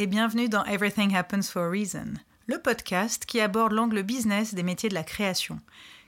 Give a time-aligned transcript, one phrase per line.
[0.00, 2.14] Et bienvenue dans Everything Happens for a Reason,
[2.46, 5.58] le podcast qui aborde l'angle business des métiers de la création.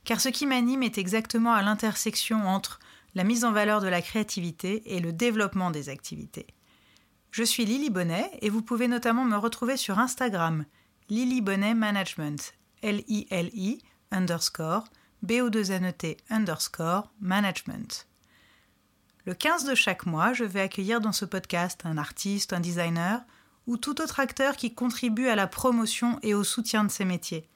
[0.04, 2.78] Car ce qui m'anime est exactement à l'intersection entre
[3.16, 6.46] la mise en valeur de la créativité et le développement des activités.
[7.32, 10.66] Je suis Lily Bonnet et vous pouvez notamment me retrouver sur Instagram,
[11.08, 14.84] Lily Bonnet Management, L-I-L-I underscore
[15.22, 18.06] B-O-2-N-E-T underscore management.
[19.24, 23.24] Le 15 de chaque mois, je vais accueillir dans ce podcast un artiste, un designer
[23.70, 27.48] ou tout autre acteur qui contribue à la promotion et au soutien de ces métiers.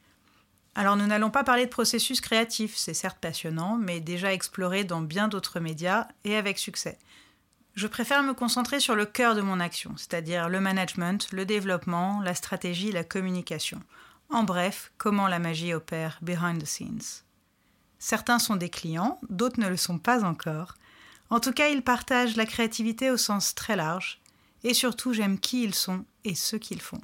[0.76, 5.00] Alors nous n'allons pas parler de processus créatif, c'est certes passionnant, mais déjà exploré dans
[5.00, 7.00] bien d'autres médias et avec succès.
[7.74, 12.20] Je préfère me concentrer sur le cœur de mon action, c'est-à-dire le management, le développement,
[12.20, 13.80] la stratégie, la communication.
[14.30, 17.24] En bref, comment la magie opère behind the scenes.
[17.98, 20.74] Certains sont des clients, d'autres ne le sont pas encore.
[21.28, 24.20] En tout cas, ils partagent la créativité au sens très large,
[24.64, 27.00] et surtout j'aime qui ils sont et ce qu'ils font.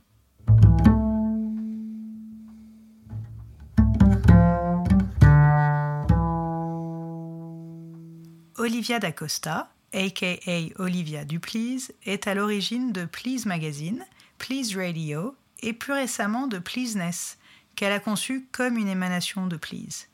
[8.56, 10.36] Olivia D'Acosta, aka
[10.78, 14.04] Olivia Duplease, est à l'origine de Please Magazine,
[14.38, 17.38] Please Radio et plus récemment de Pleaseness,
[17.74, 20.08] qu'elle a conçu comme une émanation de Please.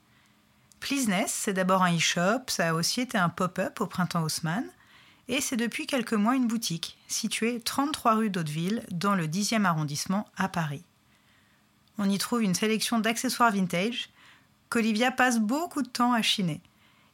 [0.80, 4.64] Pleaseness, c'est d'abord un e-shop, ça a aussi été un pop-up au printemps Haussmann,
[5.28, 10.28] et c'est depuis quelques mois une boutique située 33 rue d'Hauteville dans le 10e arrondissement
[10.36, 10.84] à Paris.
[11.98, 14.10] On y trouve une sélection d'accessoires vintage
[14.68, 16.60] qu'Olivia passe beaucoup de temps à chiner.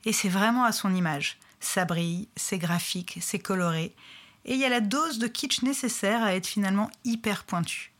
[0.04, 1.38] Et c'est vraiment à son image.
[1.60, 3.94] Ça brille, c'est graphique, c'est coloré,
[4.44, 7.92] et il y a la dose de kitsch nécessaire à être finalement hyper pointu.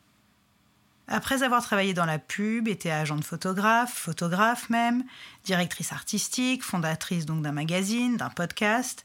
[1.09, 5.05] Après avoir travaillé dans la pub, été agent de photographe, photographe même,
[5.45, 9.05] directrice artistique, fondatrice donc d'un magazine, d'un podcast,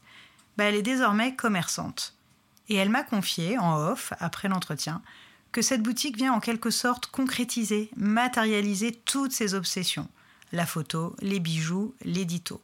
[0.58, 2.14] bah, elle est désormais commerçante.
[2.68, 5.00] Et elle m'a confié, en off, après l'entretien,
[5.52, 10.08] que cette boutique vient en quelque sorte concrétiser, matérialiser toutes ses obsessions.
[10.52, 12.60] La photo, les bijoux, l'édito.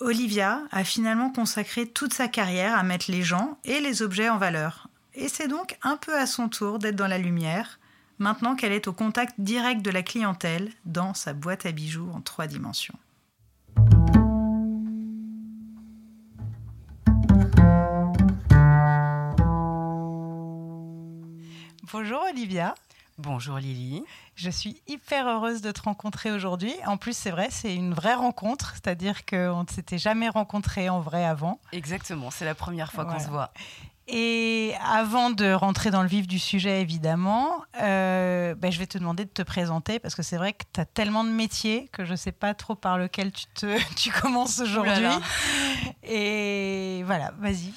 [0.00, 4.38] Olivia a finalement consacré toute sa carrière à mettre les gens et les objets en
[4.38, 4.88] valeur.
[5.14, 7.78] Et c'est donc un peu à son tour d'être dans la lumière,
[8.18, 12.20] maintenant qu'elle est au contact direct de la clientèle dans sa boîte à bijoux en
[12.20, 12.98] trois dimensions.
[21.94, 22.74] Bonjour Olivia.
[23.18, 24.02] Bonjour Lily.
[24.34, 26.74] Je suis hyper heureuse de te rencontrer aujourd'hui.
[26.86, 30.98] En plus, c'est vrai, c'est une vraie rencontre, c'est-à-dire qu'on ne s'était jamais rencontré en
[31.00, 31.60] vrai avant.
[31.70, 33.52] Exactement, c'est la première fois qu'on se voit.
[34.06, 38.98] Et avant de rentrer dans le vif du sujet, évidemment, euh, ben, je vais te
[38.98, 42.04] demander de te présenter parce que c'est vrai que tu as tellement de métiers que
[42.04, 45.06] je ne sais pas trop par lequel tu, te, tu commences aujourd'hui.
[46.02, 47.72] Et voilà, vas-y.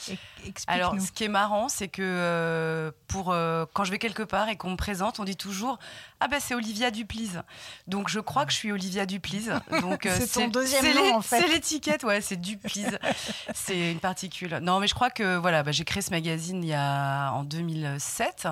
[0.68, 4.50] Alors, ce qui est marrant, c'est que euh, pour, euh, quand je vais quelque part
[4.50, 5.80] et qu'on me présente, on dit toujours
[6.20, 7.42] Ah ben c'est Olivia Duplise.
[7.88, 9.54] Donc je crois que je suis Olivia Duplise.
[9.82, 11.42] Donc c'est ton deuxième nom en fait.
[11.42, 12.98] C'est l'étiquette, ouais, c'est Duplise.
[13.54, 14.60] c'est une particule.
[14.62, 17.44] Non, mais je crois que voilà, bah, j'ai créé ce magazine il y a, en
[17.44, 18.48] 2007.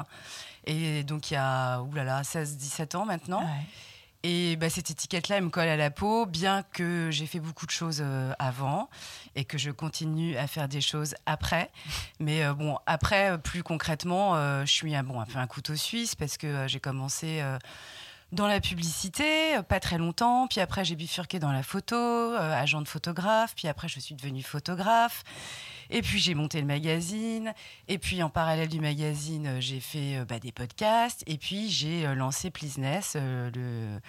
[0.67, 3.43] Et donc, il y a 16-17 ans maintenant.
[4.27, 7.67] Et bah, cette étiquette-là, elle me colle à la peau, bien que j'ai fait beaucoup
[7.67, 8.89] de choses euh, avant
[9.35, 11.69] et que je continue à faire des choses après.
[12.19, 15.75] Mais euh, bon, après, plus concrètement, euh, je suis un, bon, un peu un couteau
[15.75, 17.43] suisse parce que j'ai commencé
[18.31, 20.47] dans la publicité, pas très longtemps.
[20.47, 23.53] Puis après, j'ai bifurqué dans la photo, agent de photographe.
[23.55, 25.23] Puis après, je suis devenue photographe.
[25.89, 27.53] Et puis j'ai monté le magazine.
[27.87, 31.23] Et puis en parallèle du magazine, euh, j'ai fait euh, bah, des podcasts.
[31.27, 33.99] Et puis j'ai euh, lancé Pleaseness, le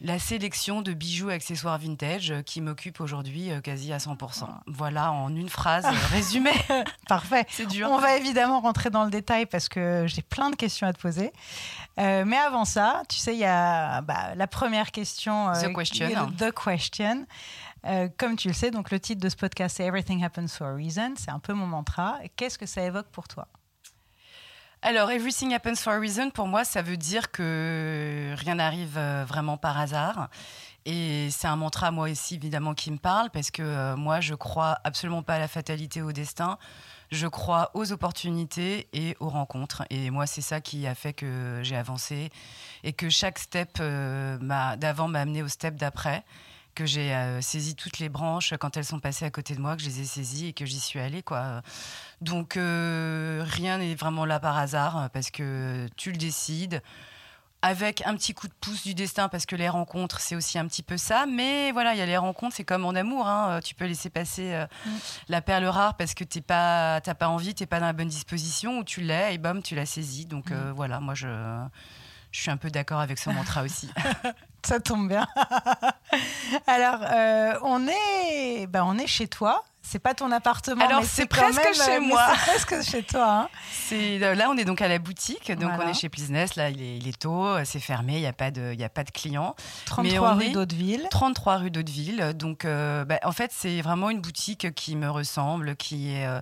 [0.00, 4.44] la sélection de bijoux et accessoires vintage qui m'occupe aujourd'hui quasi à 100%.
[4.66, 6.52] Voilà, en une phrase résumée.
[7.08, 7.46] Parfait.
[7.50, 7.88] C'est dur.
[7.90, 11.00] On va évidemment rentrer dans le détail parce que j'ai plein de questions à te
[11.00, 11.32] poser.
[11.96, 15.50] mais avant ça, tu sais, il y a bah, la première question.
[15.52, 16.30] the question.
[16.36, 17.26] The question.
[17.86, 20.66] Euh, comme tu le sais, donc le titre de ce podcast, c'est Everything Happens for
[20.66, 21.14] a Reason.
[21.16, 22.18] C'est un peu mon mantra.
[22.34, 23.46] Qu'est-ce que ça évoque pour toi?
[24.82, 29.24] Alors, Everything Happens for a Reason, pour moi, ça veut dire que rien n'arrive euh,
[29.26, 30.28] vraiment par hasard.
[30.84, 34.34] Et c'est un mantra, moi aussi, évidemment, qui me parle, parce que euh, moi, je
[34.34, 36.58] crois absolument pas à la fatalité, au destin.
[37.12, 39.84] Je crois aux opportunités et aux rencontres.
[39.90, 42.30] Et moi, c'est ça qui a fait que j'ai avancé
[42.82, 46.24] et que chaque step d'avant m'a amené au step d'après
[46.76, 49.74] que j'ai euh, saisi toutes les branches quand elles sont passées à côté de moi,
[49.74, 51.22] que je les ai saisies et que j'y suis allée.
[51.22, 51.62] Quoi.
[52.20, 56.82] Donc euh, rien n'est vraiment là par hasard parce que tu le décides
[57.62, 60.66] avec un petit coup de pouce du destin parce que les rencontres, c'est aussi un
[60.66, 61.26] petit peu ça.
[61.26, 63.26] Mais voilà, il y a les rencontres, c'est comme en amour.
[63.26, 63.60] Hein.
[63.64, 64.90] Tu peux laisser passer euh, mm.
[65.30, 68.08] la perle rare parce que tu pas, pas envie, tu n'es pas dans la bonne
[68.08, 70.26] disposition, ou tu l'es et bam, tu l'as saisi.
[70.26, 70.74] Donc euh, mm.
[70.74, 71.26] voilà, moi je,
[72.30, 73.90] je suis un peu d'accord avec ce mantra aussi.
[74.68, 75.26] ça tombe bien.
[76.66, 80.84] Alors, euh, on, est, ben, on est chez toi c'est pas ton appartement.
[80.84, 82.26] Alors c'est presque chez moi.
[82.30, 83.42] C'est presque chez toi.
[83.42, 83.48] Hein.
[83.92, 86.56] Euh, là on est donc à la boutique, donc on est chez Business.
[86.56, 88.84] Là il est, il est tôt, c'est fermé, il y a pas de il y
[88.84, 89.54] a pas de clients.
[89.84, 91.06] 33 rue d'Hauteville.
[91.10, 92.32] 33 rue d'Hauteville.
[92.34, 96.40] Donc euh, bah, en fait c'est vraiment une boutique qui me ressemble, qui est euh,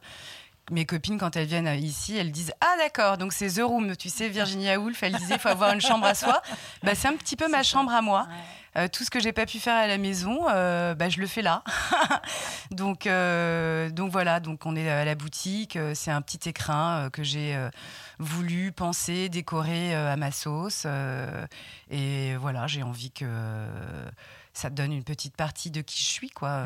[0.71, 3.97] mes copines, quand elles viennent ici, elles disent Ah, d'accord, donc c'est The Room.
[3.97, 6.43] Tu sais, Virginia Woolf, elle disait il faut avoir une chambre à soi.
[6.83, 8.27] Bah, c'est un petit peu ma chambre à moi.
[8.77, 11.27] Euh, tout ce que j'ai pas pu faire à la maison, euh, bah, je le
[11.27, 11.63] fais là.
[12.71, 15.79] donc, euh, donc voilà, donc on est à la boutique.
[15.95, 17.57] C'est un petit écrin que j'ai
[18.19, 20.87] voulu penser, décorer à ma sauce.
[21.91, 23.27] et voilà, j'ai envie que
[24.55, 26.65] ça donne une petite partie de qui je suis, quoi.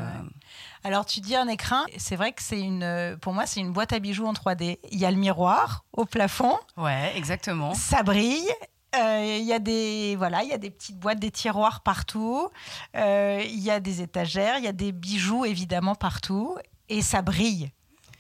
[0.85, 3.93] Alors, tu dis un écrin, c'est vrai que c'est une, pour moi, c'est une boîte
[3.93, 4.79] à bijoux en 3D.
[4.93, 6.56] Il y a le miroir au plafond.
[6.76, 7.75] Ouais, exactement.
[7.75, 8.49] Ça brille.
[8.96, 12.49] Euh, il y a des voilà, il y a des petites boîtes, des tiroirs partout.
[12.96, 16.56] Euh, il y a des étagères, il y a des bijoux évidemment partout,
[16.88, 17.70] et ça brille.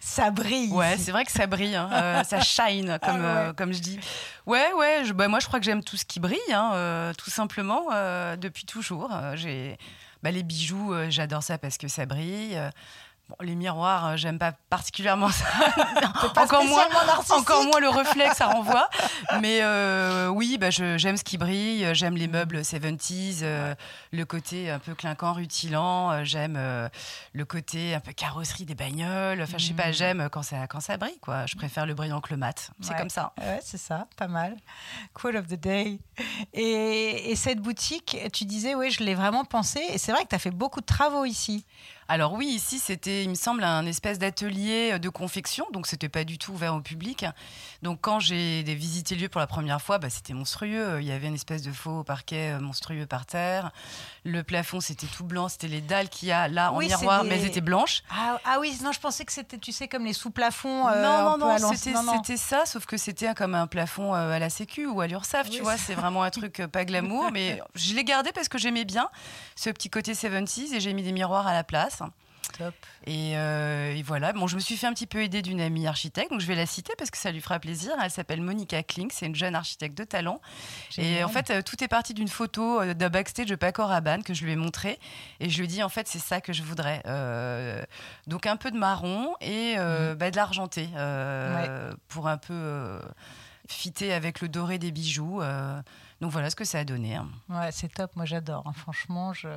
[0.08, 0.70] Ça brille.
[0.72, 1.90] Ouais, c'est vrai que ça brille, hein.
[1.92, 4.00] euh, ça shine, comme, ah comme je dis.
[4.46, 7.30] Ouais, ouais, je, bah, moi je crois que j'aime tout ce qui brille, hein, tout
[7.30, 7.84] simplement,
[8.36, 9.10] depuis toujours.
[9.34, 9.76] j'ai
[10.22, 12.58] bah, les bijoux, j'adore ça parce que ça brille
[13.40, 15.44] les miroirs, euh, j'aime pas particulièrement ça.
[16.36, 16.86] encore, moins,
[17.30, 18.88] encore moins le reflet que ça renvoie.
[19.40, 23.74] Mais euh, oui, bah, j'aime ce qui brille, j'aime les meubles 70s, euh,
[24.12, 26.58] le côté un peu clinquant, rutilant, j'aime
[27.32, 29.42] le côté un peu carrosserie des bagnoles.
[29.42, 29.94] Enfin, je sais pas, mm.
[29.94, 31.18] j'aime quand ça, quand ça brille.
[31.20, 31.46] Quoi.
[31.46, 32.70] Je préfère le brillant que le mat.
[32.80, 33.32] C'est comme ça.
[33.38, 34.56] Ouais, c'est ça, pas mal.
[35.14, 35.98] Cool of the day.
[36.54, 39.80] Et, et cette boutique, tu disais, oui, je l'ai vraiment pensé.
[39.90, 41.64] Et c'est vrai que tu as fait beaucoup de travaux ici.
[42.10, 46.24] Alors oui, ici c'était, il me semble, un espèce d'atelier de confection, donc c'était pas
[46.24, 47.26] du tout ouvert au public.
[47.82, 51.00] Donc quand j'ai visité le lieu pour la première fois, bah, c'était monstrueux.
[51.00, 53.72] Il y avait une espèce de faux parquet euh, monstrueux par terre.
[54.24, 57.36] Le plafond c'était tout blanc, c'était les dalles qu'il y a là en miroir, mais
[57.36, 58.02] elles étaient blanches.
[58.10, 60.88] Ah, ah, oui, non, je pensais que c'était, tu sais, comme les sous-plafonds.
[60.88, 64.48] Euh, non, non, non, c'était ça, sauf que c'était comme un plafond euh, à la
[64.48, 65.76] Sécu ou à l'URSSAF, tu vois.
[65.76, 69.10] C'est vraiment un truc pas glamour, mais je l'ai gardé parce que j'aimais bien
[69.56, 71.97] ce petit côté 70s et j'ai mis des miroirs à la place.
[73.06, 74.32] Euh, et, voilà.
[74.32, 76.54] Bon, je me suis fait un petit peu aider d'une amie architecte, donc je vais
[76.54, 77.92] la citer parce que ça lui fera plaisir.
[78.02, 80.40] Elle s'appelle Monica Kling, c'est une jeune architecte de talent.
[80.96, 84.22] Et en fait, euh, tout est parti d'une photo euh, d'un backstage de Paco Rabanne
[84.22, 84.98] que je lui ai montré.
[85.40, 87.02] Et je lui ai dit, en fait, c'est ça que je voudrais.
[88.26, 90.14] donc un peu de marron et mhm.
[90.14, 90.88] bah, de l'argenté
[92.08, 93.00] pour un peu
[93.68, 95.42] fitter avec le doré des bijoux.
[96.20, 97.14] Donc voilà ce que ça a donné.
[97.14, 97.28] Hein.
[97.48, 98.16] Ouais, c'est top.
[98.16, 98.64] Moi, j'adore.
[98.66, 98.72] Hein.
[98.72, 99.48] Franchement, je,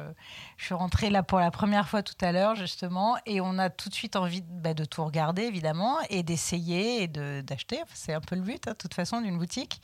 [0.57, 3.71] je, suis rentrée là pour la première fois tout à l'heure, justement, et on a
[3.71, 7.81] tout de suite envie bah, de tout regarder, évidemment, et d'essayer et d'acheter.
[7.93, 9.81] c'est un peu le but, hein, de toute façon, d'une boutique.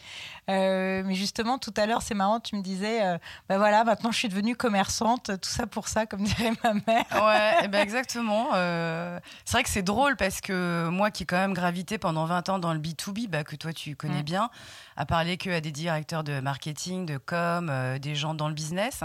[0.49, 3.17] Euh, mais justement, tout à l'heure, c'est marrant, tu me disais, euh,
[3.49, 7.05] bah voilà, maintenant je suis devenue commerçante, tout ça pour ça, comme dirait ma mère.
[7.11, 8.49] Ouais, eh ben exactement.
[8.53, 12.25] Euh, c'est vrai que c'est drôle parce que moi qui ai quand même gravité pendant
[12.25, 14.25] 20 ans dans le B2B, bah, que toi tu connais mm.
[14.25, 14.49] bien,
[14.97, 18.53] à parler que à des directeurs de marketing, de com, euh, des gens dans le
[18.55, 19.03] business,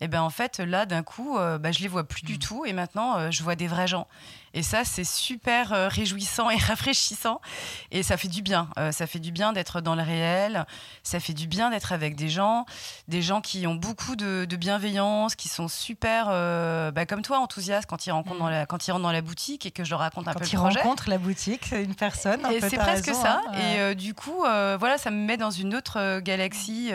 [0.00, 2.38] et ben en fait là d'un coup, euh, bah, je les vois plus du mm.
[2.38, 4.08] tout et maintenant euh, je vois des vrais gens.
[4.54, 7.40] Et ça, c'est super euh, réjouissant et rafraîchissant.
[7.90, 8.68] Et ça fait du bien.
[8.78, 10.64] Euh, ça fait du bien d'être dans le réel.
[11.02, 12.64] Ça fait du bien d'être avec des gens,
[13.08, 17.86] des gens qui ont beaucoup de, bienveillance, qui sont super, euh, bah, comme toi, enthousiastes
[17.88, 18.50] quand ils, rencontrent dans mm.
[18.50, 20.46] la, quand ils rentrent dans la boutique et que je leur raconte un peu le
[20.46, 20.56] projet.
[20.56, 22.40] Quand ils rencontrent la boutique, c'est une personne.
[22.52, 23.42] Et c'est presque ça.
[23.48, 23.90] Hein.
[23.90, 24.44] Et du coup,
[24.78, 26.92] voilà, ça me met dans une autre galaxie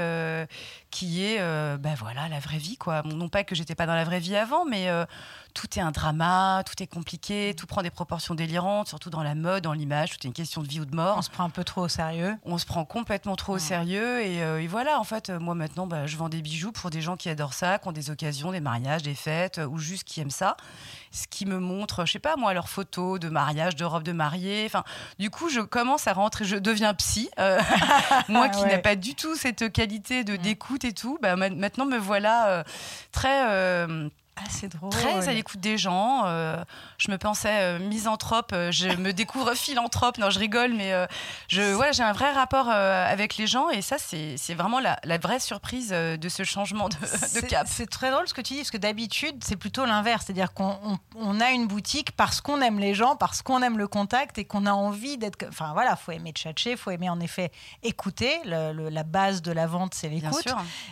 [0.91, 1.39] qui est,
[1.77, 3.03] ben voilà, la vraie vie, quoi.
[3.03, 4.89] Non pas que j'étais pas dans la vraie vie avant, mais
[5.53, 9.35] tout est un drama, tout est compliqué, tout prend des proportions délirantes, surtout dans la
[9.35, 11.15] mode, dans l'image, tout est une question de vie ou de mort.
[11.17, 12.35] On se prend un peu trop au sérieux.
[12.45, 14.21] On se prend complètement trop au sérieux.
[14.23, 17.17] Euh, et, voilà, en fait, moi maintenant, bah, je vends des bijoux pour des gens
[17.17, 20.21] qui adorent ça, qui ont des occasions, des mariages, des fêtes, euh, ou juste qui
[20.21, 20.55] aiment ça.
[21.11, 24.11] Ce qui me montre, je sais pas moi, leurs photos de mariage, de robes de
[24.11, 24.63] mariée.
[24.65, 24.83] Enfin,
[25.17, 27.29] du coup, je commence à rentrer, je deviens psy.
[27.39, 27.59] Euh,
[28.29, 30.37] moi qui n'ai pas du tout cette qualité de mm.
[30.37, 32.63] d'écoute et tout, bah, maintenant me voilà
[33.11, 33.87] très
[34.39, 34.91] Ah, c'est drôle.
[34.91, 36.23] Très à l'écoute des gens.
[36.25, 36.63] Euh,
[36.97, 40.17] je me pensais euh, misanthrope, euh, je me découvre philanthrope.
[40.17, 40.93] Non, je rigole, mais
[41.47, 45.17] je, voilà, j'ai un vrai rapport avec les gens et ça, c'est vraiment la, la,
[45.17, 47.67] vraie surprise de ce changement de, de cap.
[47.69, 50.25] C'est très drôle ce que tu dis, parce que d'habitude, c'est plutôt l'inverse.
[50.25, 53.87] C'est-à-dire qu'on on, a une boutique parce qu'on aime les gens, parce qu'on aime le
[53.87, 55.45] contact et qu'on a envie d'être.
[55.49, 57.51] Enfin voilà, faut aimer tchatcher, faut aimer en effet
[57.83, 58.39] écouter.
[58.45, 60.47] la base de la vente, c'est l'écoute.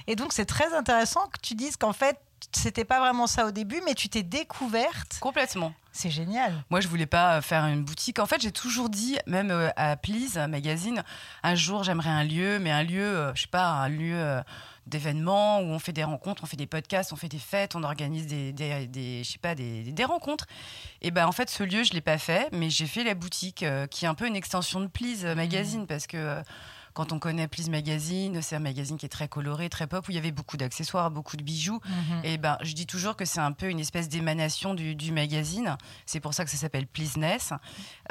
[0.07, 2.19] Et donc, c'est très intéressant que tu dises qu'en fait,
[2.51, 5.19] c'était pas vraiment ça au début, mais tu t'es découverte.
[5.19, 5.73] Complètement.
[5.91, 6.53] C'est génial.
[6.69, 8.19] Moi, je voulais pas faire une boutique.
[8.19, 11.03] En fait, j'ai toujours dit, même euh, à Please Magazine,
[11.43, 14.41] un jour, j'aimerais un lieu, mais un lieu, euh, je sais pas, un lieu euh,
[14.85, 17.83] d'événements où on fait des rencontres, on fait des podcasts, on fait des fêtes, on
[17.83, 20.45] organise des, des, je sais pas, des, des, rencontres.
[21.01, 23.65] Et ben en fait, ce lieu, je l'ai pas fait, mais j'ai fait la boutique
[23.89, 25.87] qui est un peu une extension de Please Magazine mmh.
[25.87, 26.41] parce que
[26.97, 30.11] quand on connaît Please Magazine, c'est un magazine qui est très coloré, très pop, où
[30.11, 31.79] il y avait beaucoup d'accessoires, beaucoup de bijoux.
[31.85, 32.21] Mhm.
[32.23, 35.77] Et ben, je dis toujours que c'est un peu une espèce d'émanation du, magazine.
[36.07, 37.53] C'est pour ça que ça s'appelle Pleaseness.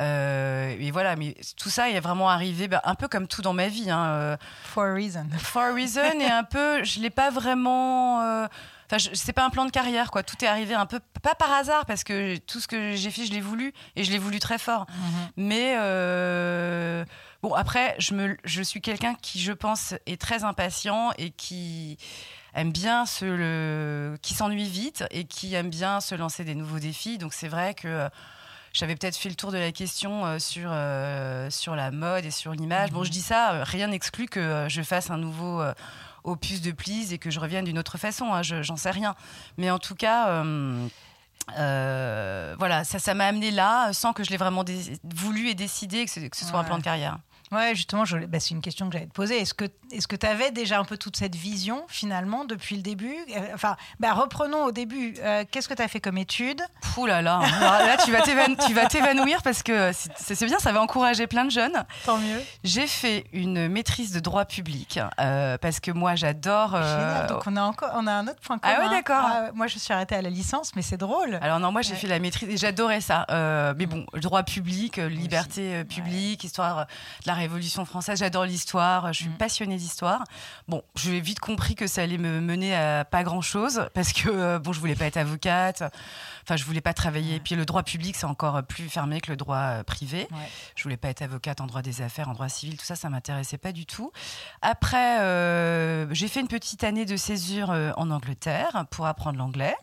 [0.01, 3.55] Euh, et voilà, mais tout ça est vraiment arrivé, ben, un peu comme tout dans
[3.55, 3.91] ma vie.
[3.91, 5.27] Hein, euh, For a reason.
[5.37, 8.21] For a reason, et un peu, je l'ai pas vraiment.
[8.21, 8.47] Euh,
[8.89, 10.23] Enfin, c'est pas un plan de carrière, quoi.
[10.23, 13.27] Tout est arrivé un peu, pas par hasard, parce que tout ce que j'ai fait,
[13.27, 14.87] je l'ai voulu, et je l'ai voulu très fort.
[14.89, 15.29] Mhm.
[15.39, 17.05] Mais euh,
[17.47, 21.97] bon, après, je, me, je suis quelqu'un qui, je pense, est très impatient et qui
[22.55, 26.79] aime bien se le, qui s'ennuie vite et qui aime bien se lancer des nouveaux
[26.79, 27.19] défis.
[27.19, 28.09] Donc c'est vrai que
[28.73, 32.31] j'avais peut-être fait le tour de la question euh, sur, euh, sur la mode et
[32.31, 32.91] sur l'image.
[32.91, 35.63] Bon, je dis ça, rien n'exclut que je fasse un nouveau
[36.27, 38.33] opus de Please et que je revienne d'une autre façon.
[38.33, 39.15] Hein, j'en sais rien.
[39.57, 40.29] Mais en tout cas.
[40.29, 40.89] Euh,
[41.57, 44.65] euh, voilà, ça, ça m'a amené là sans que je l'ai vraiment
[45.05, 47.19] voulu et décidé que ce, soit un plan de carrière.
[47.53, 49.41] Ouais, justement, bah, c'est une question que j'allais te poser.
[49.41, 52.83] Est-ce que est-ce que tu avais déjà un peu toute cette vision finalement depuis le
[52.83, 53.15] début?
[53.37, 55.15] Euh, Enfin, bah, reprenons au début.
[55.21, 56.61] Euh, qu'est-ce que tu as fait comme étude?
[56.97, 61.45] Ouh là là, là tu vas t'évanouir parce que c'est bien, ça va encourager plein
[61.45, 61.85] de jeunes.
[62.05, 62.43] Tant mieux.
[62.65, 66.73] J'ai fait une maîtrise de droit public euh, parce que moi j'adore.
[67.29, 68.75] Donc on a encore, on a un autre point commun.
[68.79, 69.25] Ah ouais, d'accord.
[69.25, 71.39] Ah, moi je suis arrêtée à la licence, mais c'est drôle.
[71.41, 73.25] Alors non, moi j'ai fait la maîtrise et j'adorais ça.
[73.77, 78.19] mais bon, droit public, liberté publique, histoire de la Révolution française.
[78.19, 79.13] J'adore l'histoire.
[79.13, 79.37] Je suis mm.
[79.37, 80.25] passionnée d'histoire.
[80.69, 84.29] Bon, j'ai vite compris que ça allait me mener à pas grand chose parce que
[84.29, 85.83] euh, bon, je voulais pas être avocate.
[86.43, 87.41] Enfin, je voulais pas travailler.
[87.41, 90.29] Puis le droit public, c'est encore plus fermé que le droit euh, privé.
[90.75, 92.77] Je voulais pas être avocate en droit des affaires, en droit civil.
[92.77, 94.13] Tout ça, ça m'intéressait pas du tout.
[94.63, 99.77] Après, euh, j'ai fait une petite année de césure en Angleterre pour apprendre l'anglais.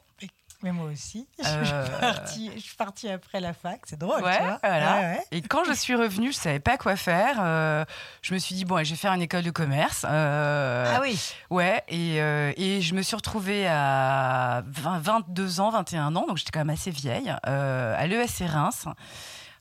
[0.63, 1.27] Mais moi aussi.
[1.39, 3.81] Je, suis euh, partie, je, suis partie, après la fac.
[3.85, 4.23] C'est drôle.
[4.23, 5.17] Ouais, tu vois voilà.
[5.31, 7.37] Et quand je suis revenue, je savais pas quoi faire.
[7.39, 7.83] Euh,
[8.21, 10.05] je me suis dit, bon, je vais faire une école de commerce.
[10.07, 11.19] Euh, ah oui.
[11.49, 11.83] Ouais.
[11.89, 16.25] Et, et, je me suis retrouvée à 22 ans, 21 ans.
[16.27, 17.29] Donc j'étais quand même assez vieille.
[17.43, 18.87] à l'ESC Reims.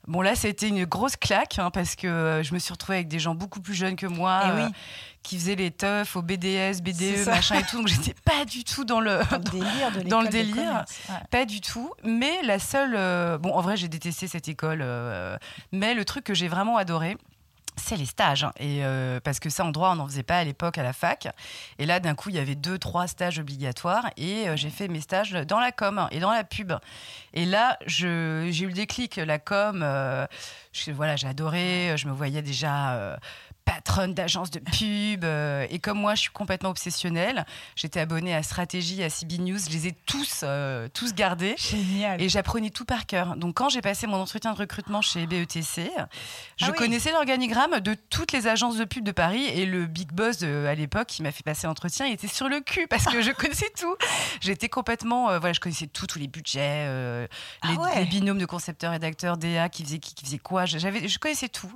[0.09, 3.21] Bon, là, c'était une grosse claque hein, parce que je me suis retrouvée avec des
[3.21, 4.42] gens beaucoup plus jeunes que moi.
[4.47, 4.73] Eh oui
[5.23, 7.78] qui faisait les teufs au BDS, BDE, machin et tout.
[7.78, 10.85] Donc j'étais pas du tout dans le, délire, dans le délire.
[11.30, 11.92] Pas du tout.
[12.04, 12.94] Mais la seule.
[12.97, 14.80] Euh, bon, en vrai, j'ai détesté cette école.
[14.82, 15.37] Euh,
[15.71, 17.16] mais le truc que j'ai vraiment adoré,
[17.76, 18.45] c'est les stages.
[18.45, 18.52] Hein.
[18.59, 20.93] Et euh, parce que ça, en droit, on n'en faisait pas à l'époque à la
[20.93, 21.29] fac.
[21.79, 24.11] Et là, d'un coup, il y avait deux, trois stages obligatoires.
[24.17, 26.73] Et j'ai fait mes stages dans la com et dans la pub.
[27.35, 29.17] Et là, j'ai eu le déclic.
[29.17, 29.85] La com,
[30.73, 31.95] je, voilà, j'ai adoré.
[31.97, 33.19] Je me voyais déjà
[33.64, 35.25] patronne d'agence de pub.
[35.25, 39.59] Euh, et comme moi, je suis complètement obsessionnelle, j'étais abonnée à Stratégie, à CB News.
[39.59, 41.54] Je les ai tous, euh, tous gardés.
[41.59, 42.21] Génial.
[42.21, 43.37] Et j'apprenais tout par cœur.
[43.37, 45.90] Donc, quand j'ai passé mon entretien de recrutement chez BETC,
[46.57, 49.45] je ah connaissais l'organigramme de toutes les agences de pub de Paris.
[49.47, 52.61] Et le big boss à l'époque qui m'a fait passer l'entretien, il était sur le
[52.61, 53.97] cul parce que je connaissais tout.
[54.40, 55.31] J'étais complètement.
[55.31, 56.87] Euh, voilà, je connaissais tout, tous les budgets,
[57.62, 60.66] ah les, binômes de concepteurs-rédacteurs, DA qui faisaient, qui, qui faisait quoi.
[60.66, 61.73] J'avais, je connaissais tout.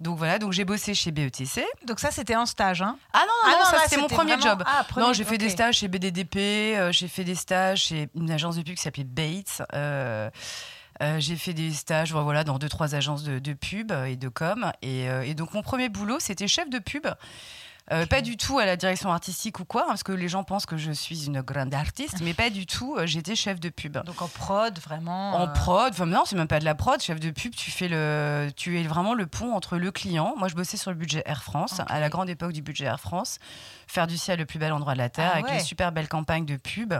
[0.00, 1.64] donc, voilà, donc j'ai bossé chez BETC.
[1.86, 4.62] Donc ça, c'était un stage, hein Ah non, non, ah ça c'était mon premier job.
[4.66, 8.30] Ah, non, j'ai fait des stages chez BDDP, euh, j'ai fait des stages chez une
[8.30, 9.62] agence de pub qui s'appelait Bates.
[9.74, 10.30] Euh,
[11.02, 14.70] euh, j'ai fait des stages voilà, dans deux, trois agences de, pub et de com.
[14.82, 17.06] Et, et donc, mon premier boulot, c'était chef de pub.
[17.92, 20.44] Euh, pas du tout à la direction artistique ou quoi, hein, parce que les gens
[20.44, 22.96] pensent que je suis une grande artiste, mais pas du tout.
[22.96, 23.98] Euh, j'étais chef de pub.
[24.04, 25.34] Donc en prod, vraiment.
[25.34, 27.00] En euh, prod, enfin non, c'est même pas de la prod.
[27.00, 30.34] Chef de pub, tu fais le, tu es vraiment le pont entre le client.
[30.36, 33.00] Moi, je bossais sur le budget Air France à la grande époque du budget Air
[33.00, 33.38] France.
[33.88, 36.08] Faire du ciel le plus bel endroit de la terre, ah avec les super belles
[36.08, 36.94] campagnes de pub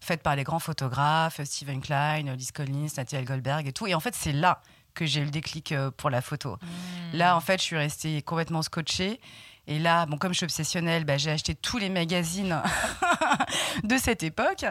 [0.00, 3.86] faites par les grands photographes, Steven Klein, Liz Collins, Nathalie Goldberg et tout.
[3.86, 4.60] Et en fait, c'est là
[4.94, 6.58] que j'ai eu le déclic pour la photo.
[6.60, 7.16] Hmm.
[7.16, 9.20] Là, en fait, je suis restée complètement scotchée.
[9.68, 12.60] Et là, bon, comme je suis obsessionnelle, bah, j'ai acheté tous les magazines
[13.84, 14.64] de cette époque.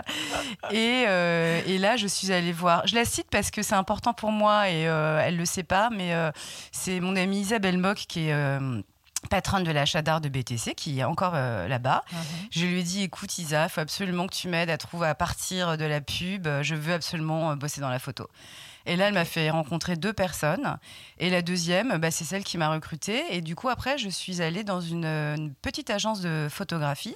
[0.71, 2.85] Et, euh, et, là, je suis allée voir.
[2.87, 5.89] Je la cite parce que c'est important pour moi et euh, elle le sait pas,
[5.91, 6.31] mais euh,
[6.73, 8.59] c'est mon amie Isabelle Mock qui est
[9.29, 12.03] patronne de l'achat d'art de BTC, qui est encore là-bas.
[12.11, 12.19] Mhm.
[12.51, 15.15] Je lui ai dit, écoute Isa, il faut absolument que tu m'aides à trouver à
[15.15, 16.47] partir de la pub.
[16.61, 18.27] Je veux absolument bosser dans la photo.
[18.85, 20.77] Et là, elle m'a fait rencontrer deux personnes.
[21.17, 23.23] Et la deuxième, bah, c'est celle qui m'a recrutée.
[23.31, 27.15] Et du coup, après, je suis allée dans une, petite agence de photographie,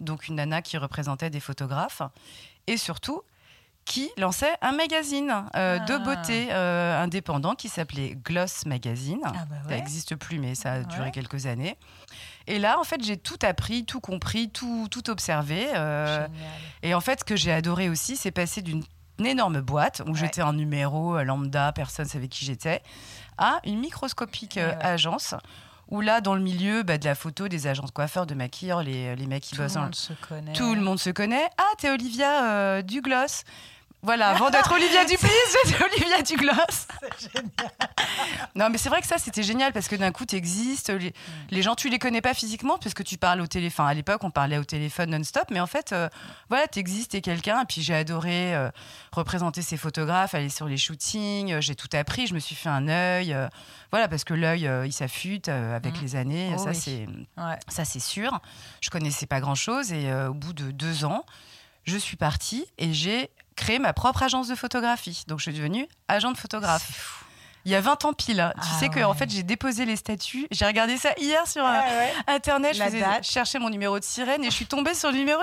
[0.00, 2.02] donc une nana qui représentait des photographes.
[2.66, 3.22] Et surtout,
[3.84, 5.98] qui lançait un magazine euh, de ah.
[5.98, 9.20] beauté euh, indépendant qui s'appelait Gloss Magazine.
[9.24, 11.76] Ah bah ça n'existe plus, mais ça a duré quelques années.
[12.46, 15.66] Et là, en fait, j'ai tout appris, tout compris, tout, tout observé.
[15.74, 16.26] Euh,
[16.82, 18.84] et en fait, ce que j'ai adoré aussi, c'est passer d'une
[19.24, 22.82] énorme boîte où j'étais un numéro euh, lambda, personne ne savait qui j'étais,
[23.38, 25.34] à une microscopique euh, agence
[25.88, 29.16] où là, dans le milieu bah, de la photo, des agences coiffeurs, de maquilleurs, les,
[29.16, 30.52] les mecs qui Tout le monde se connaît.
[30.52, 31.48] Tout le monde se connaît.
[31.58, 33.42] Ah, t'es Olivia euh, Dugloss.
[34.02, 35.28] Voilà, avant d'être Olivia Duplis,
[35.64, 36.86] j'étais Olivia Dugloss.
[37.18, 37.72] C'est génial.
[38.54, 40.90] non, mais c'est vrai que ça, c'était génial parce que d'un coup, tu existes.
[40.90, 41.12] Les,
[41.50, 43.86] les, gens, tu les connais pas physiquement parce que tu parles au téléphone.
[43.86, 46.08] À l'époque, on parlait au téléphone non-stop, mais en fait, euh,
[46.48, 47.62] voilà, tu existes, t'es quelqu'un.
[47.62, 48.70] Et puis, j'ai adoré euh,
[49.12, 51.52] représenter ces photographes, aller sur les shootings.
[51.52, 53.36] Euh, j'ai tout appris, je me suis fait un œil.
[53.90, 56.02] voilà, parce que l'œil, il s'affûte avec mm.
[56.02, 56.50] les années.
[56.54, 57.06] Oh ça, c'est
[57.68, 58.40] ça, c'est sûr.
[58.80, 61.24] Je connaissais pas grand-chose et au bout de deux ans,
[61.84, 65.24] je suis partie et j'ai créé ma propre agence de photographie.
[65.26, 67.20] Donc, je suis devenue agent de photographe.
[67.66, 68.40] Il y a 20 ans pile.
[68.40, 68.52] Hein.
[68.54, 70.46] tu ah sais que en fait, j'ai déposé les statuts.
[70.50, 72.74] J'ai regardé ça hier sur euh, Internet.
[72.74, 75.40] Je, cherchais mon numéro de sirène et je suis tombée sur le numéro,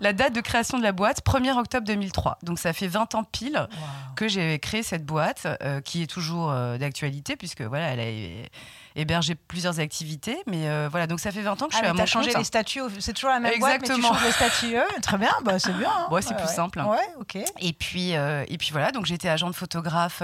[0.00, 2.38] la, date de création de la boîte, 1er octobre 2003.
[2.42, 3.68] Donc ça fait 20 ans pile
[4.16, 8.48] que j'ai créé cette boîte euh, qui est toujours euh, d'actualité puisque voilà, elle a
[8.96, 10.38] hébergé plusieurs activités.
[10.46, 12.32] Mais euh, voilà, donc ça fait 20 ans que je ah, suis à mon changé
[12.36, 13.98] les statuts, c'est toujours la même Exactement.
[13.98, 15.00] boîte, mais tu changes les statuts.
[15.02, 15.90] Très bien, bah, c'est bien.
[15.90, 16.08] Hein.
[16.10, 16.80] Ouais, c'est plus simple.
[16.80, 17.38] Ouais, ok.
[17.60, 20.22] Et puis, euh, et puis voilà, donc j'étais agent de photographe.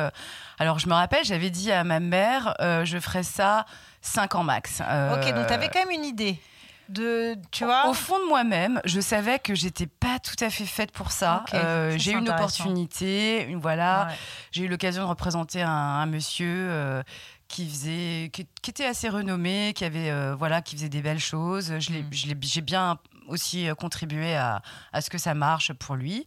[0.59, 3.65] Alors je me rappelle, j'avais dit à ma mère, euh, je ferais ça
[4.03, 4.81] 5 ans max.
[4.81, 6.41] ok, donc tu avais quand même une idée.
[6.89, 10.65] De, tu vois au fond de moi-même, je savais que j'étais pas tout à fait
[10.65, 11.45] faite pour ça.
[11.97, 14.09] j'ai eu une opportunité, une, voilà.
[14.53, 17.03] J'ai eu l'occasion de représenter un, un monsieur
[17.49, 21.79] qui faisait, qui, était assez renommé, qui avait, euh, voilà, qui faisait des belles choses.
[21.79, 22.37] Je l'ai, mm.
[22.43, 26.27] j'ai bien aussi euh, contribué à, à, ce que ça marche pour lui.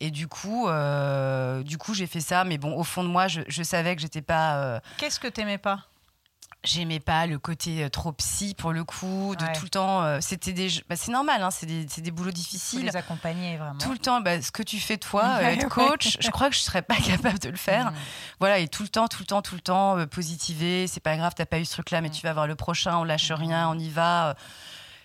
[0.00, 2.44] Et du coup, euh, du coup, j'ai fait ça.
[2.44, 4.80] Mais bon, au fond de moi, je, je savais que j'étais pas.
[4.96, 5.86] Qu'est-ce que t'aimais pas?
[6.64, 10.20] J'aimais pas le côté trop psy pour le coup, de tout le temps.
[10.20, 12.80] c'était des, bah, c'est normal, hein, c'est des, des, boulots difficiles.
[12.80, 13.78] Faut les accompagner vraiment.
[13.78, 16.60] Tout le temps, bah, ce que tu fais toi, être coach, je crois que je
[16.60, 17.90] serais pas capable de le faire.
[17.90, 17.94] Mm.
[18.40, 20.86] Voilà, et tout le temps, tout le temps, tout le temps, euh, positiver.
[20.86, 22.12] C'est pas grave, t'as pas eu ce truc-là, mais mm.
[22.12, 22.96] tu vas avoir le prochain.
[22.96, 23.34] On lâche mm.
[23.34, 24.30] rien, on y va.
[24.30, 24.34] Euh,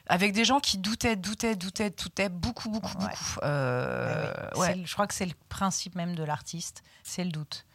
[0.09, 3.39] avec des gens qui doutaient, doutaient, doutaient, doutaient beaucoup, beaucoup, beaucoup.
[3.43, 4.81] Euh, ouais.
[4.85, 7.65] Je crois que c'est le principe même de l'artiste, c'est le doute.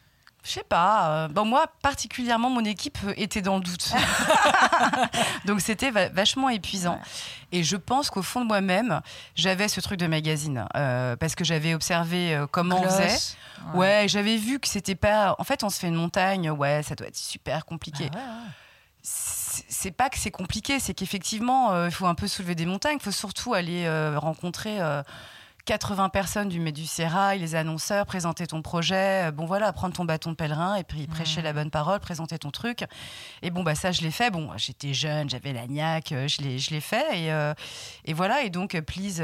[0.43, 1.07] Je sais pas.
[1.07, 3.93] Euh, bon, moi, particulièrement, mon équipe euh, était dans le doute.
[5.45, 6.99] Donc, c'était vachement épuisant.
[7.53, 8.99] Et je pense qu'au fond de moi-même,
[9.35, 10.65] j'avais ce truc de magazine.
[10.75, 13.35] Euh, parce que j'avais observé comment on faisait.
[13.73, 15.35] Ouais, j'avais vu que c'était pas.
[15.39, 16.49] En fait, on se fait une montagne.
[16.49, 18.09] Ouais, ça doit être super compliqué.
[18.13, 18.19] Ah
[19.05, 22.97] c'est pas que c'est compliqué, c'est qu'effectivement, il faut un peu soulever des montagnes.
[22.99, 24.79] Il faut surtout aller rencontrer
[25.65, 30.31] 80 personnes du Méducérail, les annonceurs, présenter ton projet, euh, bon voilà, prendre ton bâton
[30.31, 32.83] de pèlerin et puis prêcher la bonne parole, présenter ton truc.
[33.41, 34.29] Et bon, bah ça, je l'ai fait.
[34.29, 37.05] Bon, j'étais jeune, j'avais la niaque, euh, je l'ai, je l'ai fait.
[37.13, 37.53] Et, euh,
[38.03, 39.21] et voilà, et donc Please,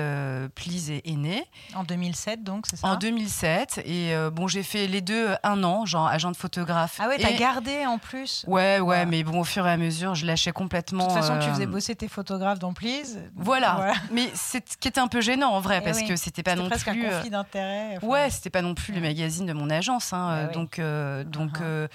[0.55, 1.43] Please est, né.
[1.75, 2.87] En 2007, donc, c'est ça?
[2.87, 3.81] En 2007.
[3.85, 6.99] Et bon, j'ai fait les deux un an, genre agent de photographe.
[7.03, 8.45] Ah ouais, t'as gardé en plus?
[8.47, 11.07] Ouais, ouais, mais bon, au fur et à mesure, je lâchais complètement.
[11.07, 13.19] De toute façon, tu faisais bosser tes photographes dans Please.
[13.35, 13.93] Voilà.
[14.11, 16.55] Mais c'est ce qui était un peu gênant en vrai, eh parce que c'était pas
[16.55, 17.07] non presque plus.
[17.07, 17.97] un conflit d'intérêt.
[18.03, 20.13] Ouais, c'était pas non plus le magazine de mon agence.
[20.13, 21.63] Hein, bah donc, euh, donc uh-huh.
[21.63, 21.87] euh,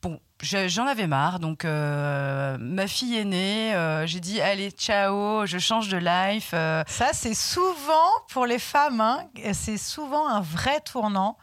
[0.00, 1.38] bon, j'en avais marre.
[1.38, 3.74] Donc, euh, ma fille est née.
[4.06, 6.52] J'ai dit, allez, ciao, je change de life.
[6.52, 11.36] Ça, c'est souvent pour les femmes, hein, c'est souvent un vrai tournant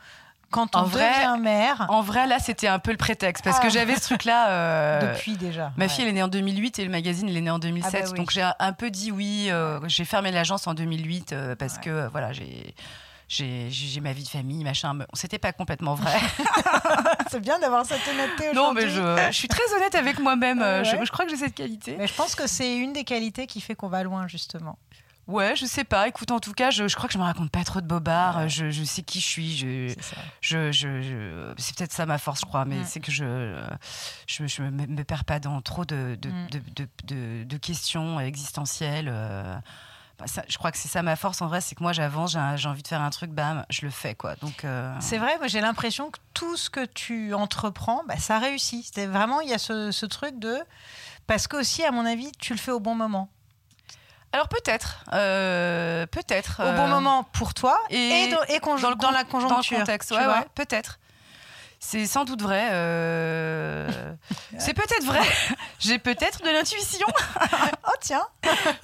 [0.52, 1.86] quand on en vrai, devient mère.
[1.90, 3.70] En vrai, là, c'était un peu le prétexte parce que ah.
[3.70, 4.50] j'avais ce truc-là.
[4.50, 5.72] Euh, Depuis déjà.
[5.78, 7.94] Ma fille, elle est née en 2008 et le magazine, il est né en 2007.
[7.94, 9.48] Ah bah donc j'ai un peu dit oui.
[9.50, 12.76] Euh, j'ai fermé l'agence en 2008 euh, parce que voilà, j'ai.
[13.34, 15.00] J'ai ma vie de famille, machin.
[15.14, 16.20] C'était pas complètement vrai.
[17.32, 18.56] c'est bien d'avoir cette honnêteté aujourd'hui.
[18.56, 20.60] Non, mais je, je, suis très honnête avec moi-même.
[20.84, 21.96] Je, je, crois que j'ai cette qualité.
[21.98, 24.78] Mais je pense que c'est une des qualités qui fait qu'on va loin, justement.
[25.28, 26.08] Ouais, je sais pas.
[26.08, 28.50] Écoute, en tout cas, je, crois que je me raconte pas trop de bobards.
[28.50, 29.58] Je, sais qui je suis.
[30.42, 32.66] Je, je, c'est peut-être ça ma force, je crois.
[32.66, 33.56] Mais c'est que je,
[34.28, 36.48] je, me, me perds pas dans trop de, de, Mm.
[37.06, 39.10] de, de- questions existentielles.
[39.12, 39.56] euh.
[40.20, 42.38] Bah, ça- je crois que c'est ça ma force en vrai, c'est que moi j'avance,
[42.56, 44.36] j'ai envie de faire un truc, bam, je le fais quoi.
[44.36, 48.38] Donc euh, C'est vrai, moi j'ai l'impression que tout ce que tu entreprends, bah, ça
[48.38, 48.88] réussit.
[48.94, 50.58] C'est vraiment, il y a ce, ce truc de.
[51.28, 53.30] Parce que aussi, à mon avis, tu le fais au bon moment.
[54.34, 56.62] Alors peut-être, euh, peut-être.
[56.62, 59.40] Au euh, bon moment pour toi et, et dans, et dans le dans la dans
[59.40, 59.78] le conjoncture.
[59.80, 61.00] contexte, ouais, ouais, peut-être.
[61.84, 62.70] C'est sans doute vrai.
[62.72, 63.90] euh,
[64.60, 65.20] C'est peut-être vrai.
[65.80, 67.08] J'ai peut-être de l'intuition.
[67.88, 68.22] Oh tiens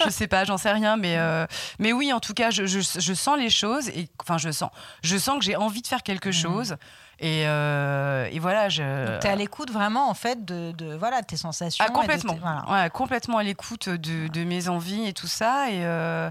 [0.03, 1.45] je sais pas, j'en sais rien, mais euh,
[1.79, 4.69] mais oui, en tout cas, je, je, je sens les choses et enfin je sens,
[5.03, 6.75] je sens que j'ai envie de faire quelque chose
[7.19, 9.17] et, euh, et voilà, je.
[9.19, 11.83] Tu es à l'écoute vraiment en fait de, de voilà, tes sensations.
[11.87, 12.65] Ah, complètement, tes- voilà.
[12.71, 16.29] ouais, complètement à l'écoute de, de mes envies et tout ça et euh,